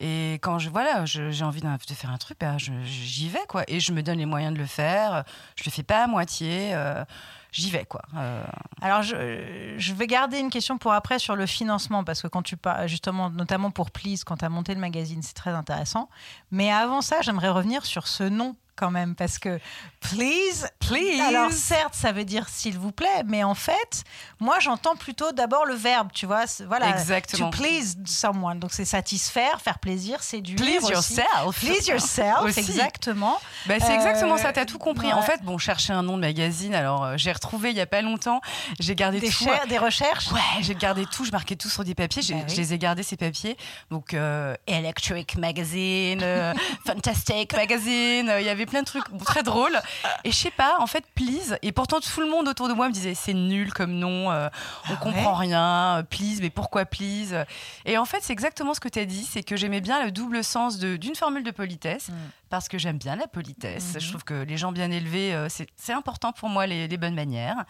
[0.00, 3.80] et quand je voilà, j'ai envie de faire un truc, bah, j'y vais quoi et
[3.80, 5.24] je me donne les moyens de le faire.
[5.56, 6.74] Je le fais pas à moitié.
[6.74, 7.04] euh,
[7.52, 8.02] J'y vais quoi.
[8.18, 8.44] Euh,
[8.82, 12.42] Alors, je, je vais garder une question pour après sur le financement, parce que quand
[12.42, 16.10] tu parles, justement, notamment pour Please, quand tu as monté le magazine, c'est très intéressant.
[16.50, 19.58] Mais avant ça, j'aimerais revenir sur ce nom quand même, parce que
[20.00, 21.20] Please, Please.
[21.20, 24.04] Alors, certes, ça veut dire s'il vous plaît, mais en fait,
[24.38, 26.44] moi, j'entends plutôt d'abord le verbe, tu vois.
[26.68, 26.90] Voilà.
[26.90, 27.50] Exactement.
[27.50, 28.60] To please someone.
[28.60, 30.56] Donc, c'est satisfaire, faire plaisir, séduire.
[30.58, 30.92] Please aussi.
[30.92, 31.58] yourself.
[31.58, 32.60] Please yourself, Aussi.
[32.60, 33.36] exactement.
[33.66, 35.08] Bah, c'est Euh, exactement ça, t'as tout compris.
[35.08, 35.12] ouais.
[35.12, 37.86] En fait, bon, chercher un nom de magazine, alors euh, j'ai retrouvé il y a
[37.86, 38.40] pas longtemps,
[38.78, 39.44] j'ai gardé Des, tout.
[39.44, 40.30] cher- des recherches?
[40.30, 42.54] Ouais, j'ai gardé tout, je marquais tout sur des papiers, Bah oui.
[42.54, 43.56] je les ai gardés ces papiers.
[43.90, 46.54] Donc euh, Electric Magazine, euh,
[46.86, 49.78] Fantastic Magazine, euh, il y avait plein de trucs très drôles.
[50.24, 52.88] Et je sais pas, en fait, Please, et pourtant tout le monde autour de moi
[52.88, 54.48] me disait c'est nul comme nom, euh,
[54.90, 57.44] on Ah comprend rien, Please, mais pourquoi Please?
[57.84, 60.10] Et en fait, c'est exactement ce que tu as dit, c'est que j'aimais bien le
[60.10, 62.12] double sens d'une formule de politesse, Mm.
[62.56, 63.94] Parce que j'aime bien la politesse.
[63.94, 64.00] Mhm.
[64.00, 67.14] Je trouve que les gens bien élevés, euh, c'est important pour moi, les, les bonnes
[67.14, 67.64] manières.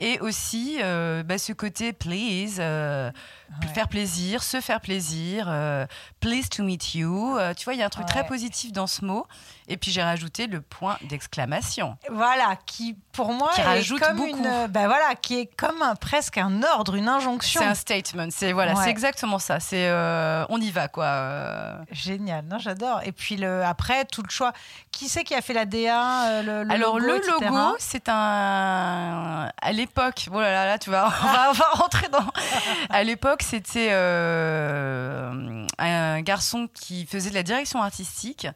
[0.00, 3.10] Et aussi, euh, bah, ce côté please, euh,
[3.60, 3.68] Ouais.
[3.74, 5.84] faire plaisir, se faire plaisir, euh,
[6.20, 7.36] please to meet you.
[7.56, 8.10] Tu vois, il y a un truc Ouais.
[8.12, 9.26] très positif dans ce mot.
[9.68, 11.96] Et puis j'ai rajouté le point d'exclamation.
[12.10, 14.28] Voilà, qui pour moi Qui est rajoute comme beaucoup.
[14.38, 17.60] une, bah voilà, qui est comme un- presque un ordre, une injonction.
[17.60, 18.28] C'est un statement.
[18.30, 18.84] C'est voilà, Ouais.
[18.84, 19.60] c'est exactement ça.
[19.60, 19.90] C'est
[20.48, 21.76] on y va quoi.
[21.90, 23.00] Génial, non, j'adore.
[23.04, 24.52] Et puis le, après, tout le choix.
[24.90, 28.08] Qui c'est qui a fait la DA euh, le, le Alors logo, le logo, c'est
[28.08, 30.26] un à l'époque.
[30.30, 32.26] Bon là là, là, tu vas, on va, on va rentrer dans.
[32.90, 38.46] À l'époque, c'était euh, un garçon qui faisait de la direction artistique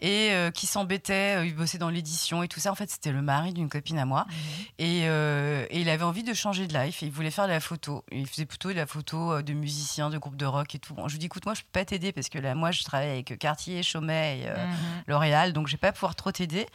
[0.00, 1.36] et euh, qui s'embêtait.
[1.38, 2.72] euh, Il bossait dans l'édition et tout ça.
[2.72, 4.24] En fait, c'était le mari d'une copine à moi.
[4.28, 4.34] Mhm.
[4.78, 7.02] Et, euh, et il avait envie de changer de life.
[7.02, 8.04] Et il voulait faire de la photo.
[8.10, 10.94] Il faisait plutôt de la photo de musiciens, de groupes de rock et tout.
[10.94, 12.82] Bon, je lui dis, écoute, moi, je peux pas t'aider parce que là, moi, je
[12.84, 15.02] travaille avec Cartier, Chaumet et, euh, Mhm.
[15.08, 16.66] L'Oréal, donc je vais pas pouvoir trop t'aider.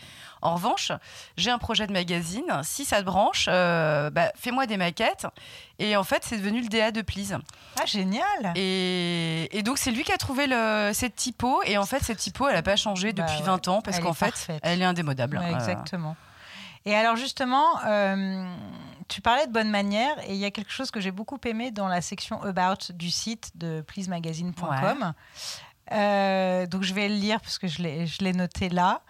[0.42, 0.92] En revanche,
[1.38, 2.44] j'ai un projet de magazine.
[2.64, 5.26] Si ça te branche, bah, fais-moi des maquettes.
[5.80, 7.38] Et en fait, c'est devenu le DA de Please.
[7.80, 8.54] Ah, génial.
[8.56, 11.62] Et, et donc, c'est lui qui a trouvé le, cette typo.
[11.66, 13.46] Et en fait, cette typo, elle n'a pas changé Bah depuis ouais.
[13.46, 14.60] 20 ans parce qu'en fait, parfaite.
[14.64, 15.38] elle est indémodable.
[15.38, 16.16] Ouais, exactement.
[16.86, 18.50] Et alors justement, euh,
[19.10, 21.70] tu parlais de bonne manière et il y a quelque chose que j'ai beaucoup aimé
[21.70, 25.14] dans la section About du site de pleasemagazine.com.
[25.92, 27.82] Euh, donc je vais le lire parce que je
[28.24, 29.02] l'ai noté là.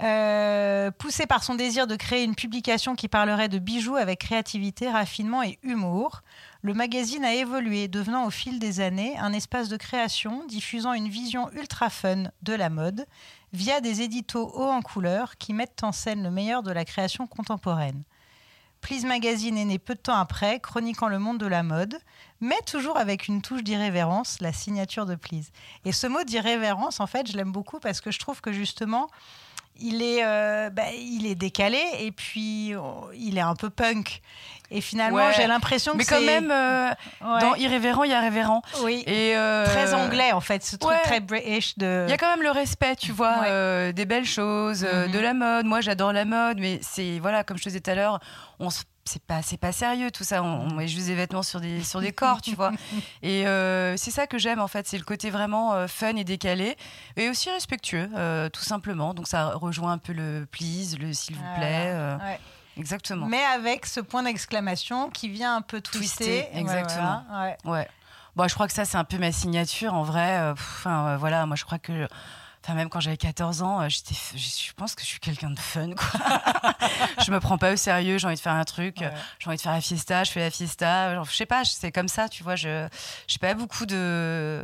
[0.00, 4.90] Euh, poussé par son désir de créer une publication qui parlerait de bijoux avec créativité,
[4.90, 6.22] raffinement et humour,
[6.62, 11.08] le magazine a évolué, devenant au fil des années un espace de création diffusant une
[11.08, 13.06] vision ultra fun de la mode
[13.52, 17.26] via des éditos hauts en couleur qui mettent en scène le meilleur de la création
[17.26, 18.02] contemporaine.
[18.80, 21.98] Please Magazine est né peu de temps après, chroniquant le monde de la mode,
[22.40, 25.52] mais toujours avec une touche d'irrévérence, la signature de Please.
[25.84, 29.08] Et ce mot d'irrévérence, en fait, je l'aime beaucoup parce que je trouve que justement,
[29.80, 34.20] il est, euh, bah, il est décalé et puis oh, il est un peu punk.
[34.74, 35.32] Et finalement, Ouais.
[35.36, 36.14] j'ai l'impression que Mais c'est...
[36.14, 36.88] quand même, euh,
[37.22, 37.40] Ouais.
[37.40, 38.62] dans Irrévérent, il y a Révérend.
[38.82, 41.02] oui, Et, euh, très anglais en fait, ce truc ouais.
[41.02, 42.04] très british de...
[42.08, 45.12] Il y a quand même le respect, tu vois, des belles choses, euh, Mhm.
[45.12, 45.66] de la mode.
[45.66, 48.18] Moi, j'adore la mode, mais c'est voilà, comme je te disais tout à l'heure,
[48.60, 50.42] on se- c'est pas c'est pas sérieux tout ça.
[50.42, 52.70] On, on met juste des vêtements sur des sur des corps, tu vois.
[53.22, 56.24] Et euh, c'est ça que j'aime en fait, c'est le côté vraiment euh, fun et
[56.24, 56.76] décalé,
[57.16, 59.14] et aussi respectueux, euh, tout simplement.
[59.14, 61.56] Donc ça rejoint un peu le please, le s'il vous Voilà.
[61.58, 62.40] plaît, Ouais.
[62.76, 63.26] exactement.
[63.26, 66.24] Mais avec ce point d'exclamation qui vient un peu twister.
[66.44, 67.16] Twister, exactement.
[67.16, 67.70] Ouais, voilà, ouais.
[67.80, 67.88] Ouais.
[68.36, 70.40] Bon, je crois que ça, c'est un peu ma signature en vrai.
[70.52, 72.08] Enfin, voilà, moi, je crois que.
[72.64, 75.50] Enfin, même quand j'avais 14 ans, euh, j'étais, je je pense que je suis quelqu'un
[75.50, 76.20] de fun, quoi.
[77.26, 79.14] je me prends pas au sérieux, j'ai envie de faire un truc, euh, Ouais.
[79.40, 81.14] j'ai envie de faire la fiesta, je fais la fiesta.
[81.14, 82.54] Genre, je sais pas, c'est comme ça, tu vois.
[82.56, 82.86] Je,
[83.26, 84.62] j'ai pas beaucoup de.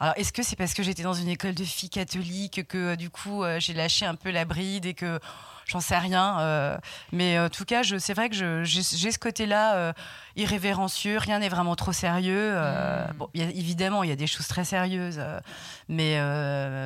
[0.00, 3.10] Alors, est-ce que c'est parce que j'étais dans une école de filles catholiques que du
[3.10, 5.20] coup j'ai lâché un peu la bride et que
[5.66, 6.80] j'en sais rien.
[7.12, 9.92] mais en tout cas, c'est vrai que j'ai ce côté-là
[10.36, 12.54] irrévérencieux, rien n'est vraiment trop sérieux.
[12.54, 13.12] Mm.
[13.16, 15.20] Bon, évidemment, il y a des choses très sérieuses,
[15.88, 16.18] mais,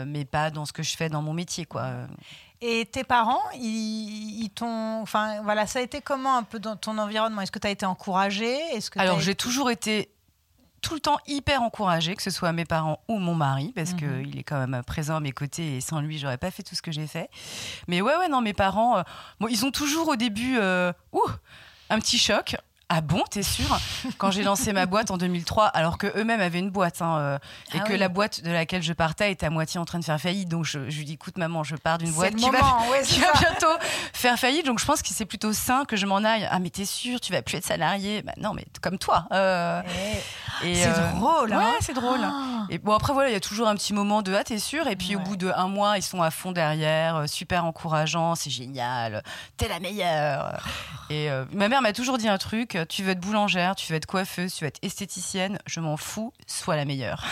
[0.07, 1.67] mais pas dans ce que je fais dans mon métier.
[1.67, 1.93] quoi.
[2.67, 5.03] Et tes parents, ils, t'ont.
[5.03, 7.43] Enfin, voilà, ça a été comment un peu dans ton environnement?
[7.43, 8.57] Est-ce que tu as été encouragée?
[8.73, 10.09] Est-ce que Alors, j'ai toujours été
[10.85, 14.05] tout le temps hyper encouragée, que ce soit mes parents ou mon mari, parce que
[14.05, 14.27] mhm.
[14.27, 16.75] qu'il est quand même présent à mes côtés et sans lui, j'aurais pas fait tout
[16.75, 17.31] ce que j'ai fait.
[17.89, 19.03] Mais ouais, ouais, non, mes parents, euh,
[19.41, 21.31] bon, ils ont toujours au début, euh, ouh,
[21.89, 22.57] un petit choc.
[22.91, 23.79] Ah bon, t'es sûr?
[24.19, 27.39] Quand j'ai lancé ma boîte en 2003, alors que eux-mêmes avaient une boîte, hein, euh,
[27.73, 30.05] et ah que la boîte de laquelle je partais était à moitié en train de
[30.05, 32.61] faire faillite, donc je, lui dis écoute maman, je pars d'une boîte qui, va,
[33.41, 33.75] bientôt
[34.13, 36.47] faire faillite, donc je pense que c'est plutôt sain que je m'en aille.
[36.51, 38.21] Ah mais t'es sûr, tu vas plus être salarié?
[38.21, 39.27] Bah, Non mais comme toi.
[39.33, 39.81] Euh,
[40.63, 41.53] eh, c'est euh, drôle.
[41.55, 42.21] Hein ouais, c'est drôle.
[42.23, 42.67] Ah.
[42.69, 44.89] Et bon après voilà, il y a toujours un petit moment de ah t'es sûr,
[44.89, 48.51] et puis au bout de un mois ils sont à fond derrière, super encourageants, c'est
[48.51, 49.23] génial,
[49.57, 50.61] t'es la meilleure.
[51.09, 54.07] Et ma mère m'a toujours dit un truc tu veux être boulangère, tu veux être
[54.07, 57.25] coiffeuse, tu veux être esthéticienne, je m'en fous, sois la meilleure.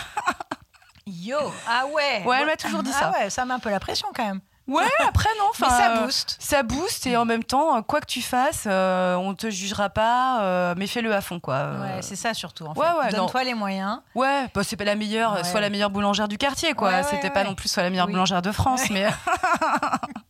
[1.05, 2.23] Yo, ah ouais.
[2.25, 3.11] Ouais, elle m'a toujours dit ah ça.
[3.11, 4.39] ouais, ça met un peu la pression quand même.
[4.67, 6.37] Ouais, après non, mais ça booste.
[6.39, 10.41] ça booste et en même temps, quoi que tu fasses, euh, on te jugera pas,
[10.41, 11.71] euh, mais fais-le à fond quoi.
[11.81, 12.65] Ouais, c'est ça surtout.
[12.65, 13.11] En fait.
[13.11, 13.99] Donne-toi les moyens.
[14.15, 17.03] Ouais, bah, c'est pas la meilleure, soit la meilleure boulangère du quartier quoi.
[17.03, 19.07] C'était pas non plus soit la meilleure boulangère de France, mais.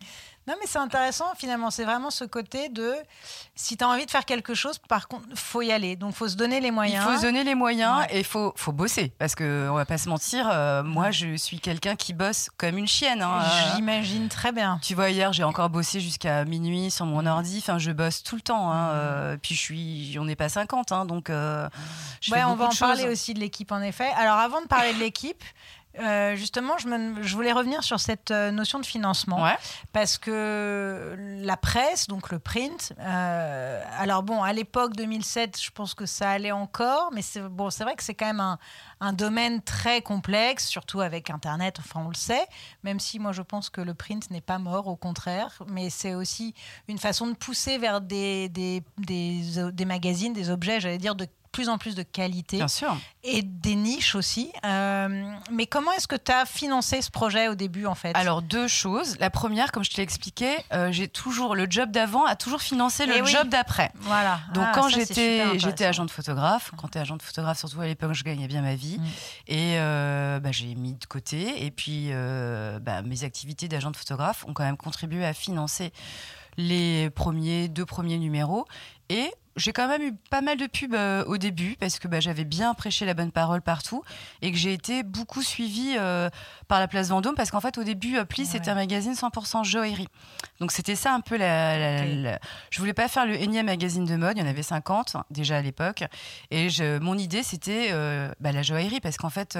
[0.47, 1.71] Non, mais c'est intéressant finalement.
[1.71, 2.93] C'est vraiment ce côté de
[3.56, 5.95] si tu as envie de faire quelque chose, par contre, faut y aller.
[5.95, 7.06] Donc, faut se donner les moyens.
[7.08, 9.13] Il faut se donner les moyens et il faut, faut bosser.
[9.19, 12.88] Parce qu'on va pas se mentir, euh, moi, je suis quelqu'un qui bosse comme une
[12.88, 13.21] chienne.
[13.21, 13.41] Hein.
[13.75, 14.79] J'imagine très bien.
[14.82, 17.60] Tu vois, hier, j'ai encore bossé jusqu'à minuit sur mon ordi.
[17.60, 18.71] Enfin, je bosse tout le temps.
[18.71, 18.89] Hein.
[18.89, 20.91] Euh, puis, je suis, on n'est pas 50.
[20.91, 21.69] Hein, donc, euh,
[22.32, 24.12] ouais, on va en parler aussi de l'équipe, en effet.
[24.17, 25.43] Alors, avant de parler de l'équipe,
[25.99, 26.88] euh, justement, je,
[27.21, 29.45] je, voulais revenir sur cette euh, notion de financement.
[29.91, 35.93] Parce que la presse, donc le print, euh, alors bon, à l'époque 2007, je pense
[35.93, 38.58] que ça allait encore, mais c'est bon, vrai que c'est quand même un,
[39.01, 42.45] un, domaine très complexe, surtout avec Internet, enfin on le sait,
[42.84, 46.15] même si moi je pense que le print n'est pas mort, au contraire, mais c'est
[46.15, 46.56] aussi
[46.88, 51.27] une façon de pousser vers des, des, des, des magazines, des objets, j'allais dire, de
[51.54, 52.58] plus en plus de qualité.
[52.58, 52.98] Bien sûr.
[53.24, 54.52] Et des niches aussi.
[54.66, 58.13] Euh, mais comment est-ce que tu as financé ce projet au début, en fait?
[58.18, 59.16] Alors, deux choses.
[59.20, 62.62] La première, comme je te l'ai expliqué, euh, j'ai toujours, le job d'avant a toujours
[62.62, 63.92] financé le eh job d'après.
[63.96, 64.42] Voilà.
[64.54, 67.80] Donc, ah, quand j'étais, j'étais agent de photographe, quand tu es agent de photographe, surtout
[67.80, 68.98] à l'époque, je gagnais bien ma vie.
[68.98, 69.06] Mm.
[69.48, 71.63] Et euh, bah, j'ai mis de côté.
[71.66, 72.10] Et puis,
[72.82, 75.94] bah, mes activités d'agent de photographe ont quand même contribué à financer
[76.58, 78.66] les premiers, deux premiers numéros.
[79.10, 82.20] Et j'ai quand même eu pas mal de pubs euh, au début parce que bah,
[82.20, 84.04] j'avais bien prêché la bonne parole partout
[84.42, 86.30] et que j'ai été beaucoup suivie euh,
[86.68, 89.63] par la place Vendôme parce qu'en fait au début euh, Pli c'était un magazine 100%
[89.63, 90.08] joaillerie.
[90.60, 92.38] Donc c'était ça un peu la,
[92.70, 95.58] je voulais pas faire le énième magazine de mode il y en avait 50 déjà
[95.58, 96.04] à l'époque
[96.50, 97.92] et je, mon idée c'était
[98.39, 99.58] bah, la joaillerie parce qu'en fait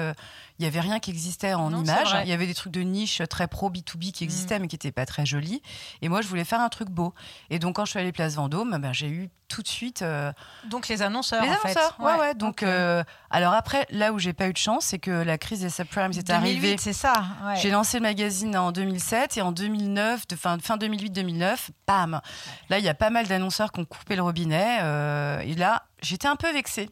[0.58, 3.22] il y avait rien qui existait en images il y avait des trucs de niche
[3.28, 4.26] très pro B2B qui mm.
[4.26, 5.62] existaient mais qui étaient pas très jolis
[6.02, 7.14] et moi je voulais faire un truc beau.
[7.50, 9.83] Et donc quand je suis allée place Vendôme bah, j'ai eu tout de suite.
[10.02, 10.32] Euh,
[10.70, 12.34] donc les annonceurs, les en annonceurs, ouais, ouais.
[12.34, 15.60] Donc euh, alors après, là où j'ai pas eu de chance, c'est que la crise
[15.60, 16.76] des subprimes est arrivée.
[16.78, 17.24] C'est ça.
[17.56, 22.20] J'ai lancé le magazine en 2007 et en 2009, de fin, fin 2008-2009, bam.
[22.68, 25.84] Là, il y a pas mal d'annonceurs qui ont coupé le robinet euh, et là,
[26.02, 26.90] j'étais un peu vexée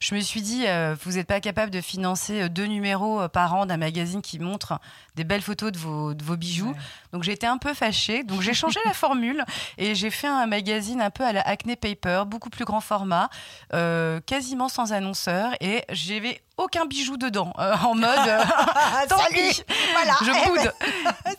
[0.00, 0.66] je me suis dit,
[1.02, 4.78] vous n'êtes pas capable de financer deux numéros par an d'un magazine qui montre
[5.14, 6.74] des belles photos de vos, de vos bijoux.
[7.12, 8.24] Donc j'ai été un peu fâchée.
[8.24, 9.44] Donc j'ai changé la formule
[9.78, 13.28] et j'ai fait un magazine un peu à la Acne Paper, beaucoup plus grand format,
[14.26, 15.52] quasiment sans annonceur.
[15.60, 18.38] Et j'avais aucun bijou dedans, euh, en mode euh,
[19.08, 20.72] tant pis, voilà, je boude.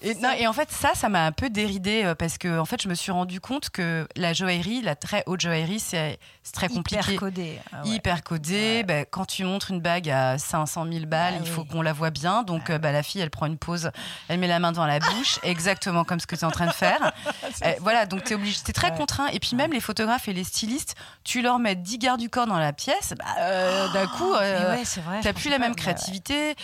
[0.01, 2.81] Et, et, en fait, ça, ça m'a un peu déridé euh, parce que en fait,
[2.81, 6.19] je me suis rendu compte que la joaillerie, la très haute joaillerie, c'est
[6.51, 7.01] très compliqué.
[7.01, 7.59] Hyper codé.
[7.71, 8.83] Ah Hyper codé.
[8.83, 11.93] Ben, quand tu montres une bague à 500 000 balles, ah il faut qu'on la
[11.93, 12.43] voit bien.
[12.43, 13.57] Donc, bah, la fille, elle prend une
[14.28, 16.67] elle met la main devant la bouche, exactement comme ce que tu es en train
[16.67, 17.13] de faire.
[17.80, 19.28] voilà, donc tu es obligé, c'est très contraint.
[19.28, 22.47] Et puis même les photographes et les stylistes, tu leur mets 10 gardes du corps
[22.47, 26.56] dans la pièce, bah, d'un coup, ouais, tu n'as plus la même créativité.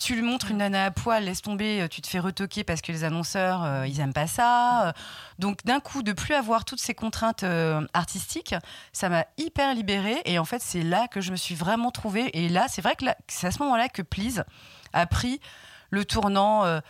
[0.00, 2.80] Tu lui montres une nana à poil, laisse tomber, euh, tu te fais retoquer parce
[2.80, 4.88] que les annonceurs, euh, ils aiment pas ça.
[4.88, 4.92] Euh,
[5.38, 7.44] donc d'un coup, de plus avoir toutes ces contraintes
[7.92, 8.54] artistiques,
[8.94, 10.22] ça m'a hyper libérée.
[10.24, 12.30] Et en fait, c'est là que je me suis vraiment trouvée.
[12.32, 14.44] Et là, c'est vrai que c'est à ce moment-là que Please
[14.94, 15.38] a pris
[15.90, 16.80] le tournant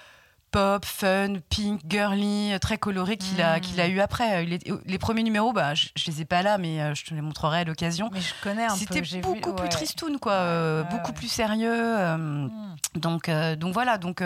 [0.50, 4.44] pop, fun, pink, girly, très coloré qu'il a, qu'il a eu après.
[4.44, 7.60] Les, premiers numéros, bah, je, je, les ai pas là, mais je te les montrerai
[7.60, 8.10] à l'occasion.
[8.12, 8.76] Mais je connais un peu.
[8.76, 12.16] C'était beaucoup plus tristoun, quoi, beaucoup plus sérieux.
[12.16, 12.50] Mm.
[12.96, 14.22] Donc, donc voilà, donc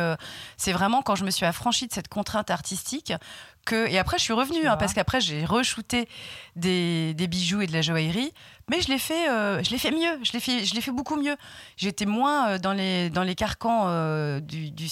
[0.57, 3.13] c'est vraiment quand je me suis affranchie de cette contrainte artistique
[3.65, 6.09] que et après je suis revenue hein, parce qu'après j'ai re-shooté
[6.57, 8.33] des, des, bijoux et de la joaillerie
[8.71, 10.91] mais je l'ai fait euh, je l'ai fait mieux je l'ai fait je l'ai fait
[10.91, 11.37] beaucoup mieux.
[11.77, 14.89] J'étais moins euh, dans les dans les carcans euh, du, du,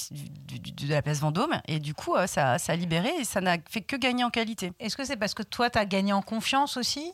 [0.48, 3.82] de la place Vendôme et du coup ça, ça a libéré et ça n'a fait
[3.82, 4.72] que gagner en qualité.
[4.80, 7.12] Est-ce que c'est parce que toi tu as gagné en confiance aussi?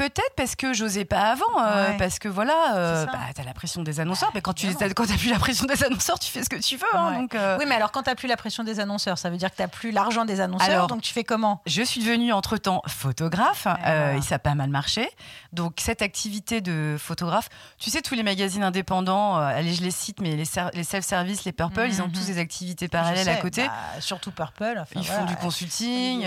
[0.00, 3.82] Peut-être parce que j'osais pas avant, euh, parce que voilà, euh, bah, t'as la pression
[3.82, 6.48] des annonceurs, mais quand tu as, quand plus la pression des annonceurs, tu fais ce
[6.48, 6.96] que tu veux.
[6.96, 7.58] Hein, donc, euh.
[7.58, 9.68] Oui, mais alors quand t'as plus la pression des annonceurs, ça veut dire que t'as
[9.68, 11.60] plus l'argent des annonceurs, donc tu fais comment?
[11.66, 13.66] Je suis devenue entre temps photographe,
[14.16, 15.06] et ça a pas mal marché.
[15.52, 20.22] Donc cette activité de photographe, tu sais, tous les magazines indépendants, allez, je les cite,
[20.22, 23.66] mais les, les self-service, les Purple, ils ont tous des activités parallèles à côté.
[23.66, 24.82] Bah, surtout Purple.
[24.96, 26.26] ils font du consulting.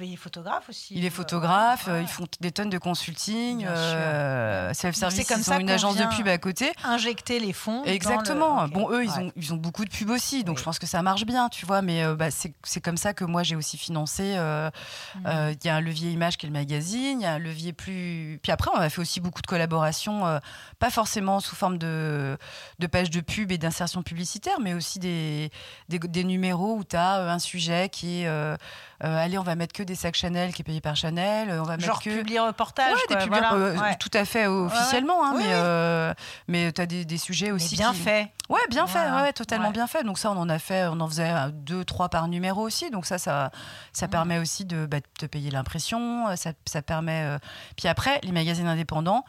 [0.00, 0.94] Il est photographe aussi.
[0.96, 5.70] Il est photographe, ils font des tonnes de consulting consulting, euh, self-service, ils ont une
[5.70, 6.72] agence de pub à côté.
[6.84, 7.84] Injecter les fonds.
[7.84, 8.68] Exactement.
[8.68, 11.02] Bon, eux, ils, ont, ils ont beaucoup de pubs aussi, donc je pense que ça
[11.02, 11.82] marche bien, tu vois.
[11.82, 14.34] Mais euh, bah, c'est comme ça que moi, j'ai aussi financé.
[14.36, 14.70] Euh,
[15.16, 15.54] mm.
[15.62, 17.72] Il y a un levier image qui est le magazine, il y a un levier
[17.72, 18.38] plus.
[18.42, 20.40] Puis après, on a fait aussi beaucoup de collaborations,
[20.78, 22.36] pas forcément sous forme de,
[22.78, 25.50] de pages de pub et d'insertion publicitaire, mais aussi des,
[25.88, 28.56] des, des numéros où tu as un sujet qui est
[29.02, 31.48] euh, allez, on va mettre que des sacs Chanel qui est payé par Chanel.
[31.50, 32.18] On va Genre mettre que...
[32.18, 32.92] publier reportage.
[32.92, 36.14] Ouais, des euh, tout à fait officiellement, hein, mais, euh,
[36.48, 37.76] mais tu as des, sujets aussi.
[37.76, 38.32] bien fait.
[38.48, 40.04] Ouais, bien fait, ouais, totalement bien fait.
[40.04, 42.90] Donc ça, on en a fait, on en faisait deux, trois par numéro aussi.
[42.90, 43.50] Donc ça, ça,
[43.92, 44.10] ça mmh.
[44.10, 46.34] permet aussi de, bah, te payer l'impression.
[46.36, 47.38] Ça, ça permet.
[47.76, 49.24] Puis après, les magazines indépendants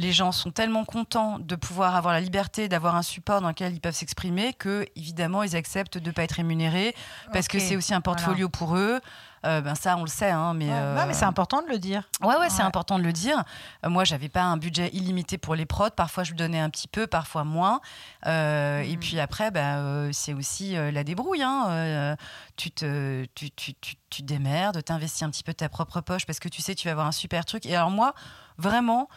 [0.00, 3.74] les gens sont tellement contents de pouvoir avoir la liberté d'avoir un support dans lequel
[3.74, 6.94] ils peuvent s'exprimer que évidemment ils acceptent de ne pas être rémunérés
[7.32, 9.00] parce que c'est aussi un portfolio pour eux.
[9.46, 12.02] Euh, ben ça on le sait hein, mais euh, mais c'est important de le dire
[12.22, 13.42] ouais ouais, c'est important de le dire
[13.86, 16.88] euh, moi j'avais pas un budget illimité pour les prods parfois je donnais un petit
[16.88, 17.80] peu parfois moins
[18.26, 19.00] et hmm.
[19.00, 22.16] puis après ben, c'est aussi la débrouille hein.
[22.56, 26.26] tu te tu, tu, tu, tu démerdes t'investis un petit peu de ta propre poche
[26.26, 28.14] parce que tu sais tu vas avoir un super truc et alors moi
[28.58, 29.08] vraiment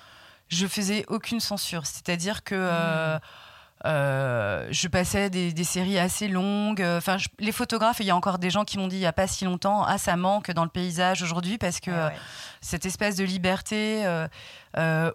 [0.54, 1.86] je faisais aucune censure.
[1.86, 2.56] C'est-à-dire que.
[2.56, 3.20] Euh,
[3.86, 6.82] euh, je passais des, séries assez longues.
[6.82, 9.14] Enfin, les photographes, il y a encore des gens qui m'ont dit il n'y a
[9.14, 12.14] pas si longtemps, ah ça manque dans le paysage aujourd'hui parce que ah
[12.64, 14.06] cette espèce de liberté.
[14.06, 14.28] Euh,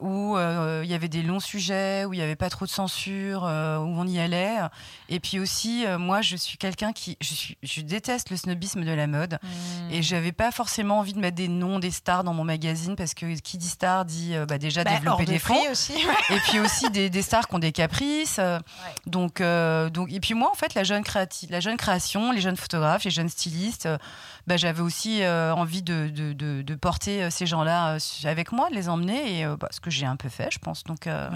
[0.01, 2.71] où euh, il y avait des longs sujets, où il n'y avait pas trop de
[2.71, 4.57] censure, euh, où on y allait.
[5.09, 7.17] Et puis aussi, moi, je suis quelqu'un qui.
[7.21, 9.39] Je, suis, je déteste le snobisme de la mode.
[9.43, 9.93] Mmh.
[9.93, 13.15] Et j'avais pas forcément envie de mettre des noms des stars dans mon magazine, parce
[13.15, 15.55] que qui dit star dit bah, déjà bah, développer des fonds.
[15.71, 15.95] Aussi,
[16.31, 18.41] et puis aussi des, des, stars qui ont des caprices.
[19.07, 22.57] Donc, donc, et puis moi, en fait, la jeune, créati la jeune création, les jeunes
[22.57, 23.89] photographes, les jeunes stylistes,
[24.49, 28.89] bah, j'avais aussi envie de, de, de, de porter ces gens-là avec moi, de les
[28.89, 29.39] emmener.
[29.39, 30.85] Et euh, bah, ce que j'ai un peu fait, je pense.
[30.85, 31.29] Donc, euh,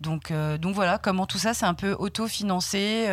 [0.00, 3.08] donc, euh, donc voilà, comment tout ça, c'est un peu autofinancé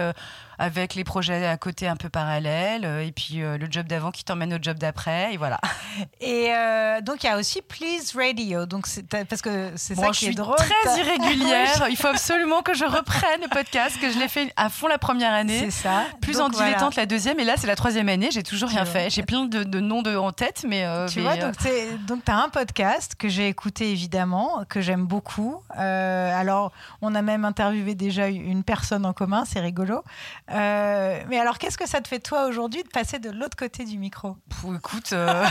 [0.64, 4.12] avec les projets à côté un peu parallèles, euh, et puis euh, le job d'avant
[4.12, 5.60] qui t'emmène au job d'après, et voilà.
[6.22, 10.28] Et euh, donc il y a aussi Please Radio, donc parce que c'est ça qui
[10.28, 10.56] est drôle.
[10.56, 11.88] Très irrégulière.
[11.90, 14.98] il faut absolument que je reprenne le podcast, que je l'ai fait à fond la
[14.98, 15.60] première année.
[15.60, 16.06] C'est ça.
[16.22, 18.30] Plus en dilettante la deuxième, et là c'est la troisième année.
[18.32, 19.10] J'ai toujours rien fait.
[19.10, 23.16] J'ai plein de, noms de, en tête, mais tu vois, donc tu as un podcast
[23.18, 25.62] que j'ai écouté évidemment, que j'aime beaucoup.
[25.76, 26.72] alors
[27.02, 30.04] on a même interviewé déjà une personne en commun, c'est rigolo.
[30.54, 33.86] Euh, mais alors, qu'est-ce que ça te fait toi aujourd'hui de passer de l'autre côté
[33.86, 34.38] du micro?
[34.76, 35.44] Écoute, euh,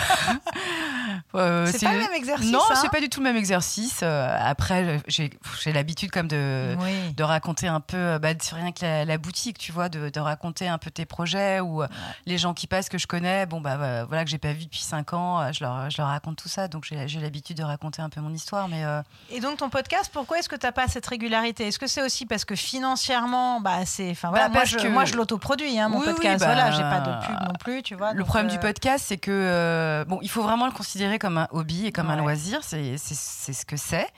[1.35, 2.51] euh, c'est pas le même exercice.
[2.51, 2.75] Non, hein?
[2.81, 4.03] c'est pas du tout le même exercice.
[4.03, 6.77] après, j'ai l'habitude comme de,
[7.17, 10.79] de raconter un peu, bah, rien que la, boutique, tu vois, de, de, raconter un
[10.79, 11.83] peu tes projets ou
[12.27, 13.47] les gens qui passent que je connais.
[13.47, 16.37] Bon, bah voilà que j'ai pas vu depuis 5 ans, je leur, je leur raconte
[16.37, 18.69] tout ça, donc j'ai l'habitude de raconter un peu mon histoire.
[18.69, 18.85] Mais
[19.31, 21.67] et donc ton podcast, pourquoi est-ce que tu n'as pas cette régularité?
[21.67, 25.05] Est-ce que c'est aussi parce que financièrement, bah c'est, enfin voilà, bah, moi je, moi,
[25.05, 26.41] je l'autoproduis, hein, mon podcast.
[26.41, 28.13] Bah, voilà, j'ai pas de pub non plus, tu vois.
[28.13, 31.39] Le problème du euh, podcast, c'est que euh, bon, il faut vraiment le considérer comme
[31.39, 32.61] un hobby et comme un loisir.
[32.63, 34.09] C'est ce que c'est.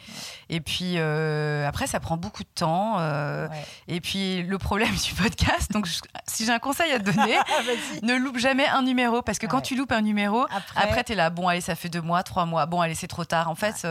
[0.48, 2.98] Et puis euh, après, ça prend beaucoup de temps.
[3.88, 5.88] Et puis le problème du podcast, donc
[6.27, 7.37] si j'ai un conseil à te donner,
[8.03, 10.46] ne loupe jamais un numéro parce que quand tu loupes un numéro,
[10.77, 12.66] après, tu es là, bon, allez, ça fait deux mois, trois mois.
[12.66, 13.48] Bon, allez, c'est trop tard.
[13.48, 13.87] En fait,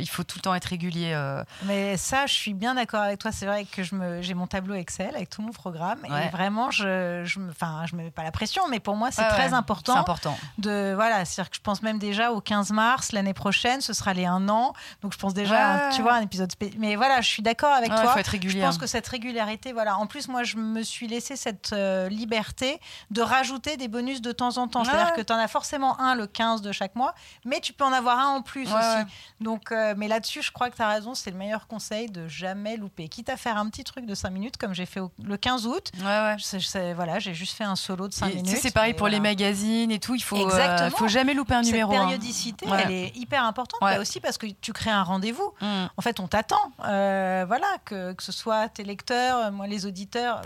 [0.00, 1.16] il faut tout le temps être régulier.
[1.64, 3.32] Mais ça, je suis bien d'accord avec toi.
[3.32, 6.70] C'est vrai que je me, j'ai mon tableau Excel avec tout mon programme et vraiment,
[6.70, 9.52] je, je me, enfin, je me mets pas la pression, mais pour moi, c'est très
[9.52, 9.94] important.
[9.94, 10.38] C'est important.
[10.58, 14.14] De voilà, c'est-à-dire que je pense même déjà au 15 mars l'année prochaine, ce sera
[14.14, 14.72] les un an.
[15.02, 16.52] Donc je pense déjà, tu vois, un épisode.
[16.78, 18.12] Mais voilà, je suis d'accord avec toi.
[18.12, 18.60] Faut être régulier.
[18.60, 19.98] Je pense que cette régularité, voilà.
[19.98, 22.80] En plus, moi, je me suis laissé cette euh, liberté
[23.10, 24.84] de rajouter des bonus de temps en temps.
[24.84, 27.84] C'est-à-dire que tu en as forcément un le 15 de chaque mois, mais tu peux
[27.84, 29.04] en avoir un en plus aussi.
[29.40, 31.14] Donc, euh, mais là-dessus, je crois que tu as raison.
[31.14, 33.08] C'est le meilleur conseil de jamais louper.
[33.08, 35.87] Quitte à faire un petit truc de 5 minutes, comme j'ai fait le 15 août.
[35.96, 36.94] Ouais, ouais.
[36.94, 38.58] voilà, j'ai juste fait un solo de 5 minutes.
[38.60, 40.14] C'est pareil pour les magazines et tout.
[40.14, 41.92] Il faut, euh, faut jamais louper un numéro.
[41.92, 42.04] Cette hein.
[42.04, 43.80] périodicité, elle est hyper importante.
[43.80, 45.54] Là aussi parce que tu crées un rendez-vous.
[45.60, 45.86] Mm.
[45.96, 46.72] En fait, on t'attend.
[46.84, 50.42] Euh, voilà, que, que, ce soit tes lecteurs, moi les auditeurs.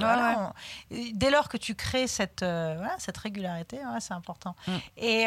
[0.90, 2.44] dès lors que tu crées cette,
[2.98, 4.54] cette régularité, c'est important.
[4.66, 4.72] Mm.
[4.98, 5.26] Et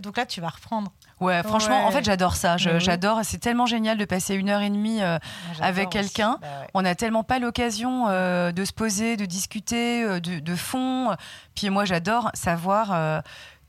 [0.00, 0.92] donc là, tu vas reprendre.
[1.20, 2.56] Ouais, franchement, en fait, j'adore ça.
[2.56, 3.20] Bah j'adore.
[3.22, 5.18] C'est tellement génial de passer une heure et demie euh,
[5.60, 6.38] ah, avec quelqu'un.
[6.42, 10.54] Bah On n'a tellement pas l'occasion euh, de se poser, de discuter euh, de, de,
[10.54, 11.16] fond.
[11.54, 13.22] Puis moi, j'adore savoir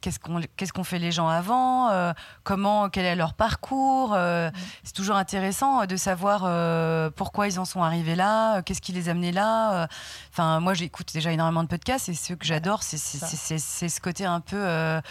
[0.08, 4.14] qu'est-ce qu'on qu'est-ce qu'on fait les gens avant, euh, comment quel est leur parcours.
[4.14, 4.54] Euh, mm.
[4.84, 6.38] C'est toujours intéressant euh, de savoir
[7.12, 9.88] pourquoi ils en sont arrivés là, qu'est-ce qui les a amenés là.
[10.32, 14.26] Enfin, moi j'écoute déjà énormément de podcasts et ce que j'adore, c'est c'est ce côté
[14.26, 15.02] un peu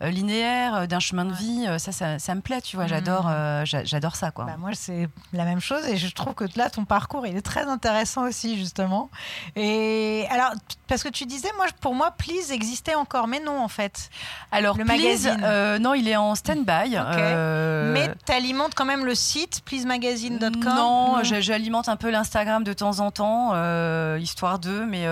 [0.00, 1.66] linéaire d'un chemin de vie.
[1.78, 2.86] Ça, ça, ça, me plaît, tu vois.
[2.86, 3.64] J'adore mm.
[3.64, 4.44] j'adore ça quoi.
[4.44, 7.42] Bah, moi c'est la même chose et je trouve que là ton parcours il est
[7.42, 9.10] très intéressant aussi justement.
[9.56, 10.52] Et alors
[10.86, 14.10] parce que tu disais moi pour moi Please existait encore, mais non en fait.
[14.52, 16.96] Alors, le magazine euh, Non, il est en stand-by.
[16.96, 22.72] Euh, Mais tu alimentes quand même le site pleasemagazine.com Non, j'alimente un peu l'Instagram de
[22.72, 24.86] temps en temps, euh, histoire d'eux.
[24.86, 25.06] Mais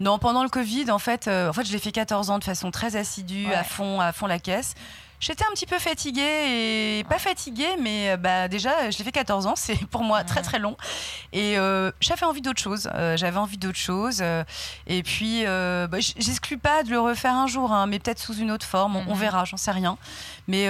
[0.00, 2.70] non, pendant le Covid, en fait, en fait je l'ai fait 14 ans de façon
[2.70, 4.74] très assidue, à, fond, à fond la caisse.
[5.22, 9.12] J'étais un petit peu fatiguée et pas fatiguée, mais euh, bah, déjà, je l'ai fait
[9.12, 10.76] 14 ans, c'est pour moi très très long.
[11.32, 12.90] Et euh, j'avais envie d'autre chose.
[12.92, 14.20] Euh, j'avais envie d'autre chose.
[14.88, 18.50] et puis, bah, j'exclus pas de le refaire un jour, hein, mais peut-être sous une
[18.50, 18.96] autre forme.
[18.96, 19.20] On, on mhm.
[19.20, 19.96] verra, j'en sais rien.
[20.48, 20.66] Mais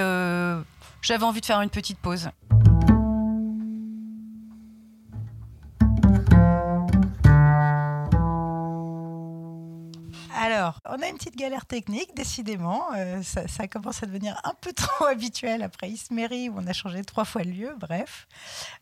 [1.01, 2.29] j'avais envie de faire une petite pause.
[10.63, 12.85] Alors, on a une petite galère technique, décidément.
[12.95, 17.03] Euh, ça, commence à devenir un peu trop habituel après Ismery, où on a changé
[17.03, 18.29] trois fois le lieu, bref.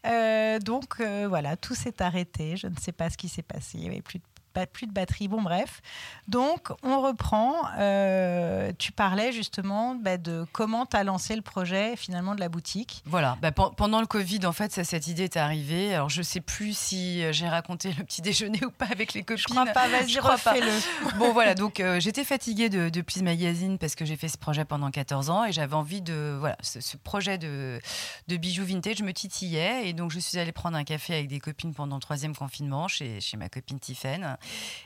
[0.06, 2.56] Euh, donc, euh, voilà, tout s'est arrêté.
[2.56, 3.80] Je ne sais pas ce qui s'est passé.
[3.80, 4.26] Il n'y avait plus de
[4.72, 5.28] plus de batterie.
[5.28, 5.82] Bon, bref.
[6.28, 7.54] Donc, on reprend.
[7.80, 12.50] Euh, tu parlais justement bah, de comment tu as lancé le projet finalement de la
[12.50, 13.04] boutique.
[13.06, 13.38] Voilà.
[13.42, 15.94] Bah, pendant le Covid, en fait, cette idée est arrivée.
[15.94, 19.24] Alors, je sais plus si euh, j'ai raconté le petit déjeuner ou pas avec les
[19.24, 19.44] copines.
[19.48, 19.88] Je crois pas.
[19.88, 21.18] Vas-y, refais-le.
[21.18, 21.56] bon, voilà.
[21.56, 24.92] Donc, euh, j'étais fatiguée de, de Please Magazine parce que j'ai fait ce projet pendant
[24.92, 26.38] 14 ans et j'avais envie de.
[26.40, 27.80] Voilà, ce, projet de,
[28.28, 29.88] de bijoux vintage me titillait.
[29.88, 32.88] Et donc, je suis allée prendre un café avec des copines pendant le troisième confinement
[32.88, 34.38] chez, chez ma copine Tiffen.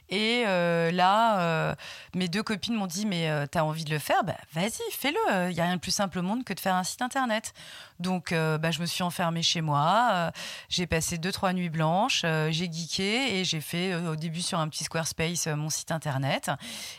[0.10, 1.76] Et euh, là, euh,
[2.14, 4.24] mes deux copines m'ont dit Mais euh, t'as envie de le faire?
[4.24, 5.50] Bah, Vas-y, fais-le.
[5.50, 7.54] Il n'y a rien de plus simple au monde que de faire un site internet.
[8.00, 10.32] Donc, bah, je me suis enfermée chez moi.
[10.68, 12.24] j'ai passé deux, trois nuits blanches.
[12.24, 16.52] j'ai geeké et j'ai fait au début sur un petit Squarespace mon site internet.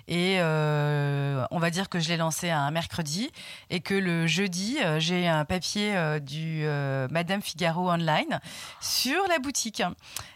[0.09, 3.31] Et on va dire que je l'ai lancé un mercredi
[3.69, 6.67] et que le jeudi, j'ai un papier du
[7.11, 8.41] Madame Figaro Online
[8.81, 9.83] sur la boutique.